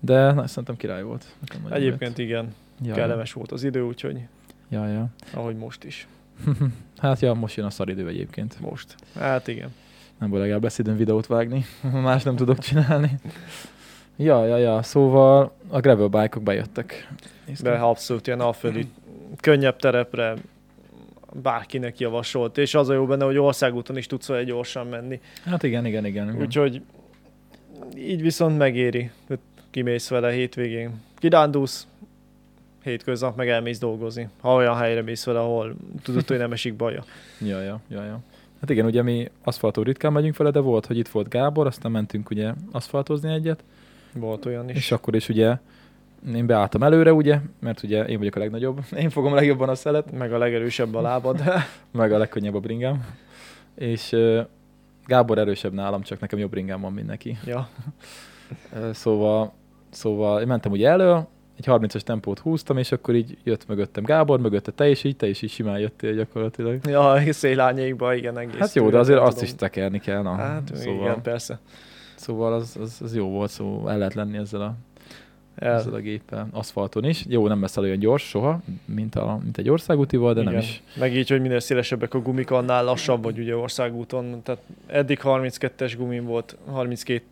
[0.00, 1.24] de na, szerintem király volt.
[1.40, 2.88] Nekem Egyébként igen, jött.
[2.88, 4.18] ja, kellemes volt az idő, úgyhogy
[4.68, 5.06] Ja, ja.
[5.34, 6.08] ahogy most is.
[6.98, 8.60] hát ja, most jön a szaridő egyébként.
[8.60, 8.94] Most.
[9.14, 9.74] Hát igen.
[10.20, 11.64] Nem baj, legalább lesz időm videót vágni.
[12.02, 13.10] Más nem tudok csinálni.
[14.16, 14.82] Ja, ja, ja.
[14.82, 17.08] Szóval a gravel bike-ok bejöttek.
[17.60, 18.88] De abszolút ilyen alföldi,
[19.40, 20.34] könnyebb terepre
[21.42, 25.20] bárkinek javasolt, és az a jó benne, hogy országúton is tudsz vele gyorsan menni.
[25.44, 26.28] Hát igen, igen, igen.
[26.28, 26.42] igen.
[26.42, 26.82] Úgyhogy
[27.96, 29.38] így viszont megéri, hogy
[29.70, 31.00] kimész vele hétvégén.
[31.18, 31.86] Kirándulsz,
[32.82, 34.28] hétköznap meg elmész dolgozni.
[34.40, 37.04] Ha olyan helyre mész vele, ahol tudod, hogy nem esik baja.
[37.46, 38.20] Ja, ja, ja, ja.
[38.60, 41.92] Hát igen, ugye mi aszfaltó ritkán megyünk vele, de volt, hogy itt volt Gábor, aztán
[41.92, 43.64] mentünk ugye aszfaltozni egyet,
[44.14, 44.76] Volt olyan is.
[44.76, 45.56] és akkor is ugye
[46.34, 50.12] én beálltam előre, ugye, mert ugye én vagyok a legnagyobb, én fogom legjobban a szelet,
[50.12, 51.42] Meg a legerősebb a lábad.
[51.90, 53.04] meg a legkönnyebb a bringám,
[53.74, 54.16] és
[55.06, 57.38] Gábor erősebb nálam, csak nekem jobb bringám van, mint neki.
[57.46, 57.68] ja.
[58.92, 59.52] Szóval,
[59.90, 61.20] szóval én mentem ugye elő,
[61.60, 65.28] egy 30-as tempót húztam, és akkor így jött mögöttem Gábor, mögötte te is így, te
[65.28, 66.78] is így simán jöttél gyakorlatilag.
[66.84, 68.58] Ja, szélányékba, igen, egész.
[68.58, 69.44] Hát jó, de azért azt tudom.
[69.44, 70.34] is tekerni kell, na.
[70.34, 71.58] Hát szóval, igen, persze.
[72.14, 74.74] szóval az, az, az, jó volt, szóval el lehet lenni ezzel a,
[75.54, 77.24] El, ezzel a géppel, aszfalton is.
[77.28, 80.52] Jó, nem lesz el olyan gyors soha, mint, a, mint egy országútival, de igen.
[80.52, 80.82] nem is.
[80.96, 84.42] Meg így, hogy minél szélesebbek a gumik, annál lassabb vagy ugye országúton.
[84.42, 87.22] Tehát eddig 32-es gumim volt, 32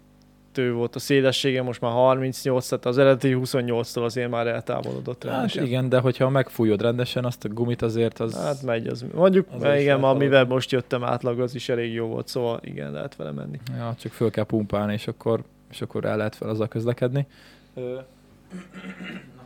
[0.73, 5.65] volt a szélessége, most már 38, tehát az eredeti 28-tól azért már eltávolodott Hát rendesen.
[5.65, 8.35] igen, de hogyha megfújod rendesen azt a gumit, azért az...
[8.37, 9.05] Hát megy az.
[9.15, 13.17] Mondjuk, Az igen, amivel most jöttem átlag, az is elég jó volt, szóval igen, lehet
[13.17, 13.61] vele menni.
[13.77, 17.27] Ja, csak föl kell pumpálni, és akkor, és akkor el lehet fel azzal közlekedni.
[17.75, 18.05] Nem,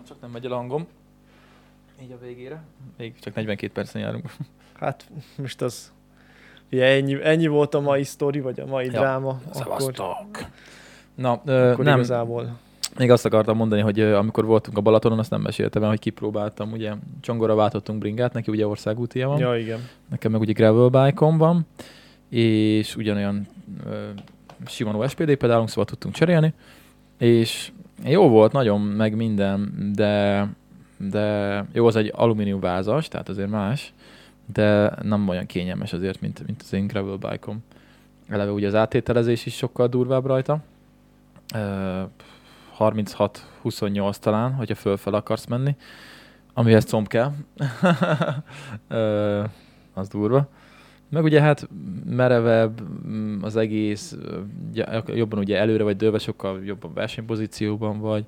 [0.09, 0.87] csak nem megy el a hangom.
[2.03, 2.63] Így a végére.
[2.97, 4.31] Még csak 42 percen járunk.
[4.73, 5.93] Hát most az...
[6.73, 8.91] Ugye ennyi, ennyi volt a mai sztori, vagy a mai Ja.
[8.91, 10.27] dráma, akkor, Szevasztok!
[11.15, 12.59] Na, ö, akkor nem, igazából
[12.99, 15.99] még azt akartam mondani, hogy ö, amikor voltunk a Balatonon, azt nem meséltem el, hogy
[15.99, 19.39] kipróbáltam, ugye Csongora váltottunk bringát, neki ugye országútia van.
[19.39, 19.79] Ja, igen.
[20.11, 21.67] Nekem meg ugye gravel bike van,
[22.29, 23.47] és ugyanolyan
[23.87, 24.09] ö,
[24.67, 26.53] Shimano SPD pedálunk, szóval tudtunk cserélni,
[27.19, 27.73] és
[28.05, 30.47] jó volt nagyon, meg minden, de,
[30.97, 33.93] de jó, az egy alumínium vázas, tehát azért más,
[34.53, 37.53] de nem olyan kényelmes azért, mint, mint az én gravel bike
[38.29, 40.59] Eleve ugye az átételezés is sokkal durvább rajta.
[41.53, 42.03] Ö,
[42.79, 45.77] 36-28 talán, hogyha fölfel akarsz menni,
[46.55, 47.33] amihez comb kell.
[49.95, 50.49] Az durva.
[51.09, 51.69] Meg ugye hát
[52.07, 54.17] merevebb mm, az egész,
[55.07, 58.27] jobban ugye előre vagy dőlve, sokkal jobban versenypozícióban vagy.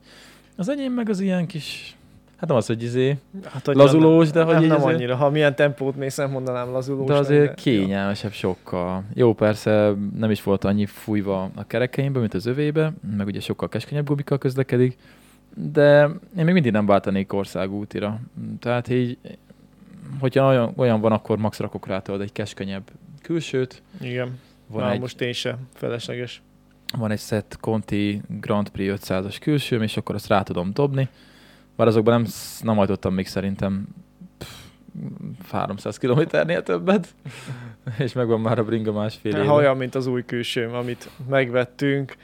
[0.57, 1.97] Az enyém meg az ilyen kis,
[2.45, 5.17] hát nem az, hogy izé, Hát, hogy Lazulós, de nem, hogy nem, nem annyira.
[5.17, 7.07] Ha milyen tempót mész, nem mondanám lazulós.
[7.07, 7.55] de azért lenne.
[7.55, 9.05] kényelmesebb sokkal.
[9.15, 13.69] Jó, persze nem is volt annyi fújva a kerekeimbe, mint az övébe, meg ugye sokkal
[13.69, 14.97] keskenyebb gumikkal közlekedik,
[15.55, 16.03] de
[16.37, 18.21] én még mindig nem váltanék országútira.
[18.61, 19.19] Tehát így,
[20.21, 22.91] hogyha olyan, olyan van, akkor max rakok rá egy keskenyebb
[23.23, 23.83] külsőt.
[24.01, 24.39] Igen.
[24.67, 25.57] van Na, egy, most én se.
[25.75, 26.43] Felesleges.
[26.99, 31.09] van egy set Conti Grand Prix 500-as külsőm, és akkor azt rá tudom dobni.
[31.77, 33.87] Bár azokban nem, nem hajtottam még szerintem
[34.39, 37.15] pff, 300 kilométernél többet,
[37.99, 39.45] és megvan már a bringa másfél éve.
[39.45, 42.17] Ha olyan, mint az új külsőm, amit megvettünk.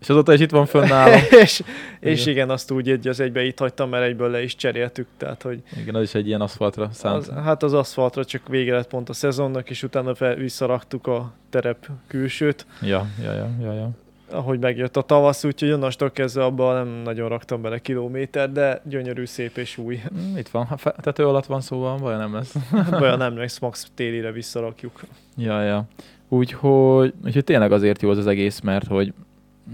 [0.00, 1.20] És azóta is itt van fönn nálam.
[1.42, 1.62] és,
[2.00, 2.32] és Igen.
[2.32, 5.62] igen, azt úgy egy az egybe itt hagytam, mert egyből le is cseréltük, tehát hogy
[5.80, 7.16] Igen, az is egy ilyen aszfaltra szánt.
[7.16, 11.32] az, hát az aszfaltra csak vége lett pont a szezonnak, és utána fel, visszaraktuk a
[11.50, 13.90] terep külsőt, Ja, ja, ja, ja, ja.
[14.32, 19.24] Ahogy megjött a tavasz, úgyhogy onnastól kezdve abban nem nagyon raktam bele kilométer, de gyönyörű,
[19.24, 20.00] szép és új.
[20.14, 22.54] Mm, Itt van, ha fe- tető alatt van szóval, baj nem lesz.
[23.00, 25.00] Olyan nem lesz, max télire visszarakjuk.
[25.36, 25.84] Ja, ja.
[26.28, 29.12] Úgyhogy, úgyhogy tényleg azért jó az az egész, mert hogy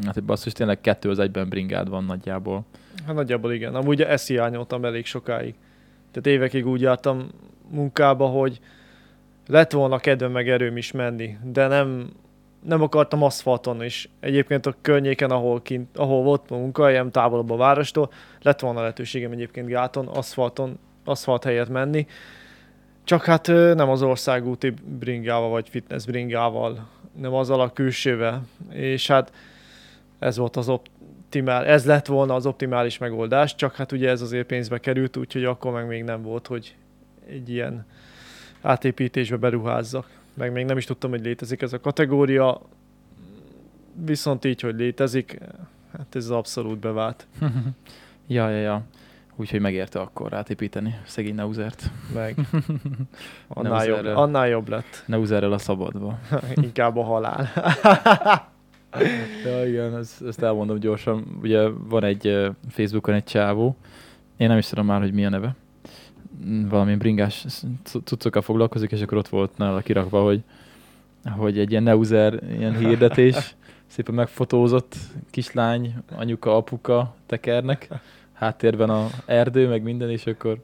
[0.05, 2.65] hát hogy basszus, tényleg kettő az egyben bringád van nagyjából.
[3.07, 3.75] Hát nagyjából igen.
[3.75, 5.55] Amúgy ezt hiányoltam elég sokáig.
[6.11, 7.29] Tehát évekig úgy jártam
[7.71, 8.61] munkába, hogy
[9.47, 12.11] lett volna kedvem meg erőm is menni, de nem,
[12.67, 14.09] nem akartam aszfalton is.
[14.21, 18.11] Egyébként a környéken, ahol, kint, ahol volt munkahelyem, távolabb a várostól,
[18.43, 22.07] lett volna lehetőségem egyébként gáton, aszfalton, aszfalt helyett menni.
[23.05, 26.89] Csak hát nem az országúti bringával, vagy fitness bringával,
[27.21, 28.43] nem azzal a külsővel.
[28.71, 29.33] És hát
[30.19, 34.47] ez volt az optimál, ez lett volna az optimális megoldás, csak hát ugye ez azért
[34.47, 36.77] pénzbe került, úgyhogy akkor meg még nem volt, hogy
[37.29, 37.87] egy ilyen
[38.63, 40.16] átépítésbe beruházzak.
[40.37, 42.61] Meg még nem is tudtam, hogy létezik ez a kategória,
[44.05, 45.39] viszont így, hogy létezik,
[45.93, 47.27] hát ez abszolút bevált.
[48.27, 48.83] ja, ja, ja.
[49.37, 51.91] Úgyhogy megérte akkor átépíteni szegény Neuzert.
[52.15, 52.37] Meg
[53.49, 55.03] annál, jobb, annál jobb lett.
[55.07, 56.19] Neuzerrel a szabadba.
[56.55, 57.49] Inkább a halál.
[59.45, 61.39] Ja, igen, ezt, ezt elmondom gyorsan.
[61.43, 63.77] Ugye van egy Facebookon egy csávó,
[64.37, 65.55] én nem is tudom már, hogy mi a neve.
[66.69, 67.45] Valami bringás
[67.85, 70.41] cu- cuccokkal foglalkozik, és akkor ott volt nála kirakva, hogy,
[71.37, 73.55] hogy egy ilyen Neuser ilyen hirdetés,
[73.87, 74.95] szépen megfotózott
[75.31, 77.89] kislány, anyuka, apuka tekernek,
[78.33, 80.59] háttérben a erdő, meg minden, és akkor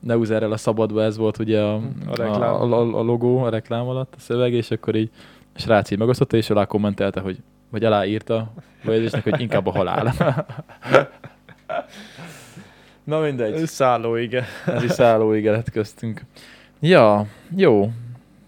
[0.00, 2.42] Neuserrel a szabadba ez volt ugye a, A reklám.
[2.42, 5.10] a, a, a logó, a reklám alatt, a szöveg, és akkor így
[5.54, 7.38] a srác így megosztotta, és alá kommentelte, hogy
[7.70, 8.52] vagy aláírta
[8.84, 10.14] bejegyzésnek, hogy inkább a halál.
[13.04, 13.66] Na mindegy.
[13.66, 14.44] Szálló, igen.
[14.66, 16.20] Ez is szálló ígéret köztünk.
[16.80, 17.26] Ja,
[17.56, 17.90] jó.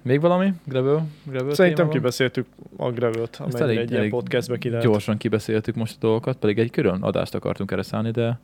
[0.02, 0.52] Még valami?
[0.64, 1.06] Gravel?
[1.24, 2.46] Gravel Szerintem kibeszéltük
[2.76, 4.84] a Gravelt, elég- egy ilyen podcastbe ki lehet.
[4.84, 8.38] Gyorsan kibeszéltük most a dolgokat, pedig egy külön adást akartunk erre szállni, de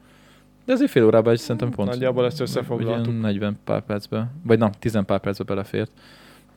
[0.65, 1.89] de azért fél órában is szerintem pont.
[1.89, 3.07] Nagyjából ezt összefoglaltuk.
[3.07, 5.91] Ugyan 40 pár percbe, vagy nem, 10 pár percbe belefért.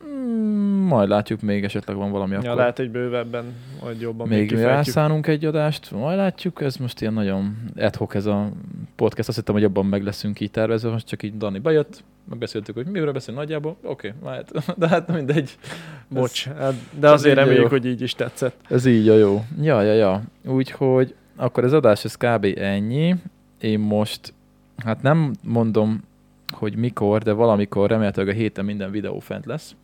[0.04, 2.54] Mm, majd látjuk, még esetleg van valami Ja, akkor.
[2.54, 3.44] lehet, hogy bővebben,
[3.82, 8.14] vagy jobban még még rászánunk egy adást, majd látjuk, ez most ilyen nagyon ad hoc
[8.14, 8.48] ez a
[8.96, 12.74] podcast, azt hittem, hogy abban meg leszünk így tervezve, most csak így Dani bejött, megbeszéltük,
[12.74, 15.56] hogy miről beszélünk nagyjából, oké, okay, lehet, de hát mindegy.
[16.08, 18.56] Bocs, hát, de ez azért reméljük, hogy így is tetszett.
[18.68, 19.44] Ez így a jó.
[19.60, 20.22] Ja, ja, ja.
[20.44, 22.46] Úgyhogy akkor az adás ez kb.
[22.58, 23.14] ennyi.
[23.60, 24.34] Én most,
[24.76, 26.02] hát nem mondom,
[26.52, 29.76] hogy mikor, de valamikor remélhetőleg a héten minden videó fent lesz.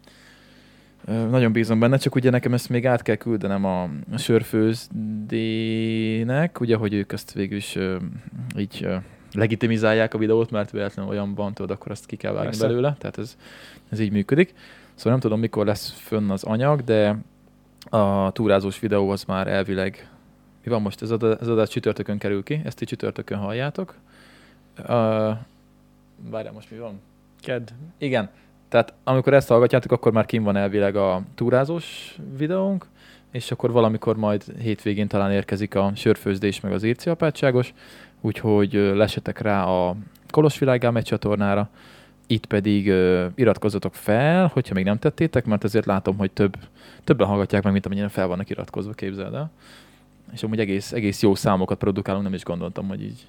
[1.06, 6.94] Nagyon bízom benne, csak ugye nekem ezt még át kell küldenem a sörfőzdének, ugye, hogy
[6.94, 7.78] ők ezt végül is
[8.56, 8.88] így
[9.32, 12.66] legitimizálják a videót, mert véletlenül olyan van, tudod, akkor azt ki kell vágni Persze.
[12.66, 13.36] belőle, tehát ez,
[13.88, 14.54] ez így működik.
[14.94, 17.16] Szóval nem tudom, mikor lesz fönn az anyag, de
[17.90, 20.08] a túrázós videó az már elvileg,
[20.64, 23.94] mi van most, ez az ez adás csütörtökön kerül ki, ezt így csütörtökön halljátok.
[24.78, 24.86] Uh,
[26.30, 27.00] várjál, most mi van?
[27.40, 27.72] Ked.
[27.98, 28.30] Igen,
[28.72, 32.86] tehát amikor ezt hallgatjátok, akkor már kim van elvileg a túrázós videónk,
[33.30, 37.74] és akkor valamikor majd hétvégén talán érkezik a sörfőzdés meg az írci apátságos,
[38.20, 39.96] úgyhogy ö, lesetek rá a
[40.30, 41.68] Kolosvilágám egy csatornára,
[42.26, 46.56] itt pedig uh, iratkozzatok fel, hogyha még nem tettétek, mert azért látom, hogy több,
[47.04, 49.50] többen hallgatják meg, mint amennyire fel vannak iratkozva, képzeld el.
[50.32, 53.26] És amúgy egész, egész jó számokat produkálunk, nem is gondoltam, hogy így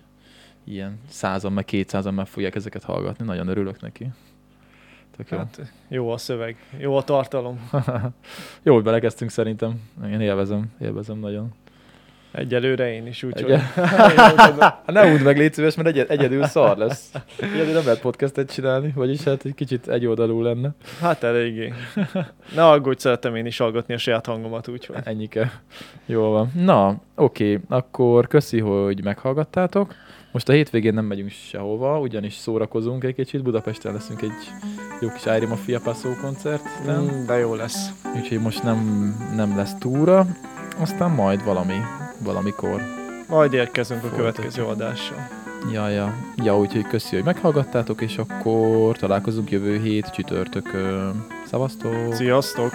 [0.63, 3.25] ilyen százan, meg kétszázan meg fogják ezeket hallgatni.
[3.25, 4.07] Nagyon örülök neki.
[5.17, 5.37] Tök jó.
[5.37, 7.69] Hát, jó a szöveg, jó a tartalom.
[8.63, 9.81] jó, hogy belekezdtünk szerintem.
[10.11, 11.53] Én élvezem, élvezem nagyon.
[12.33, 13.43] Egyelőre én is, úgyhogy...
[13.43, 13.57] Ugye?
[14.85, 17.11] Hát ne úgy meg, légy szíves, mert egyed, egyedül szar lesz.
[17.39, 20.69] Egyedül nem lehet podcastet csinálni, vagyis hát egy kicsit egyoldalú lenne.
[21.01, 21.73] Hát eléggé.
[22.55, 24.95] Ne aggódj, szeretem én is hallgatni a saját hangomat, úgyhogy.
[25.03, 25.61] Ennyike.
[26.05, 26.51] Jól van.
[26.55, 29.95] Na, oké, akkor köszi, hogy meghallgattátok.
[30.33, 33.43] Most a hétvégén nem megyünk sehova, ugyanis szórakozunk egy kicsit.
[33.43, 34.31] Budapesten leszünk egy
[35.01, 36.63] jó kis Ári Mafia Passo koncert.
[36.85, 37.01] Nem?
[37.01, 37.89] Mm, De jó lesz.
[38.15, 38.77] Úgyhogy most nem,
[39.35, 40.25] nem lesz túra.
[40.77, 41.77] Aztán majd valami,
[42.23, 42.81] valamikor.
[43.27, 45.27] Majd érkezünk a következő adással.
[45.71, 46.13] Ja, ja.
[46.43, 51.25] Ja, úgyhogy köszi, hogy meghallgattátok, és akkor találkozunk jövő hét csütörtökön.
[51.45, 52.13] Szevasztok!
[52.13, 52.71] Sziasztok!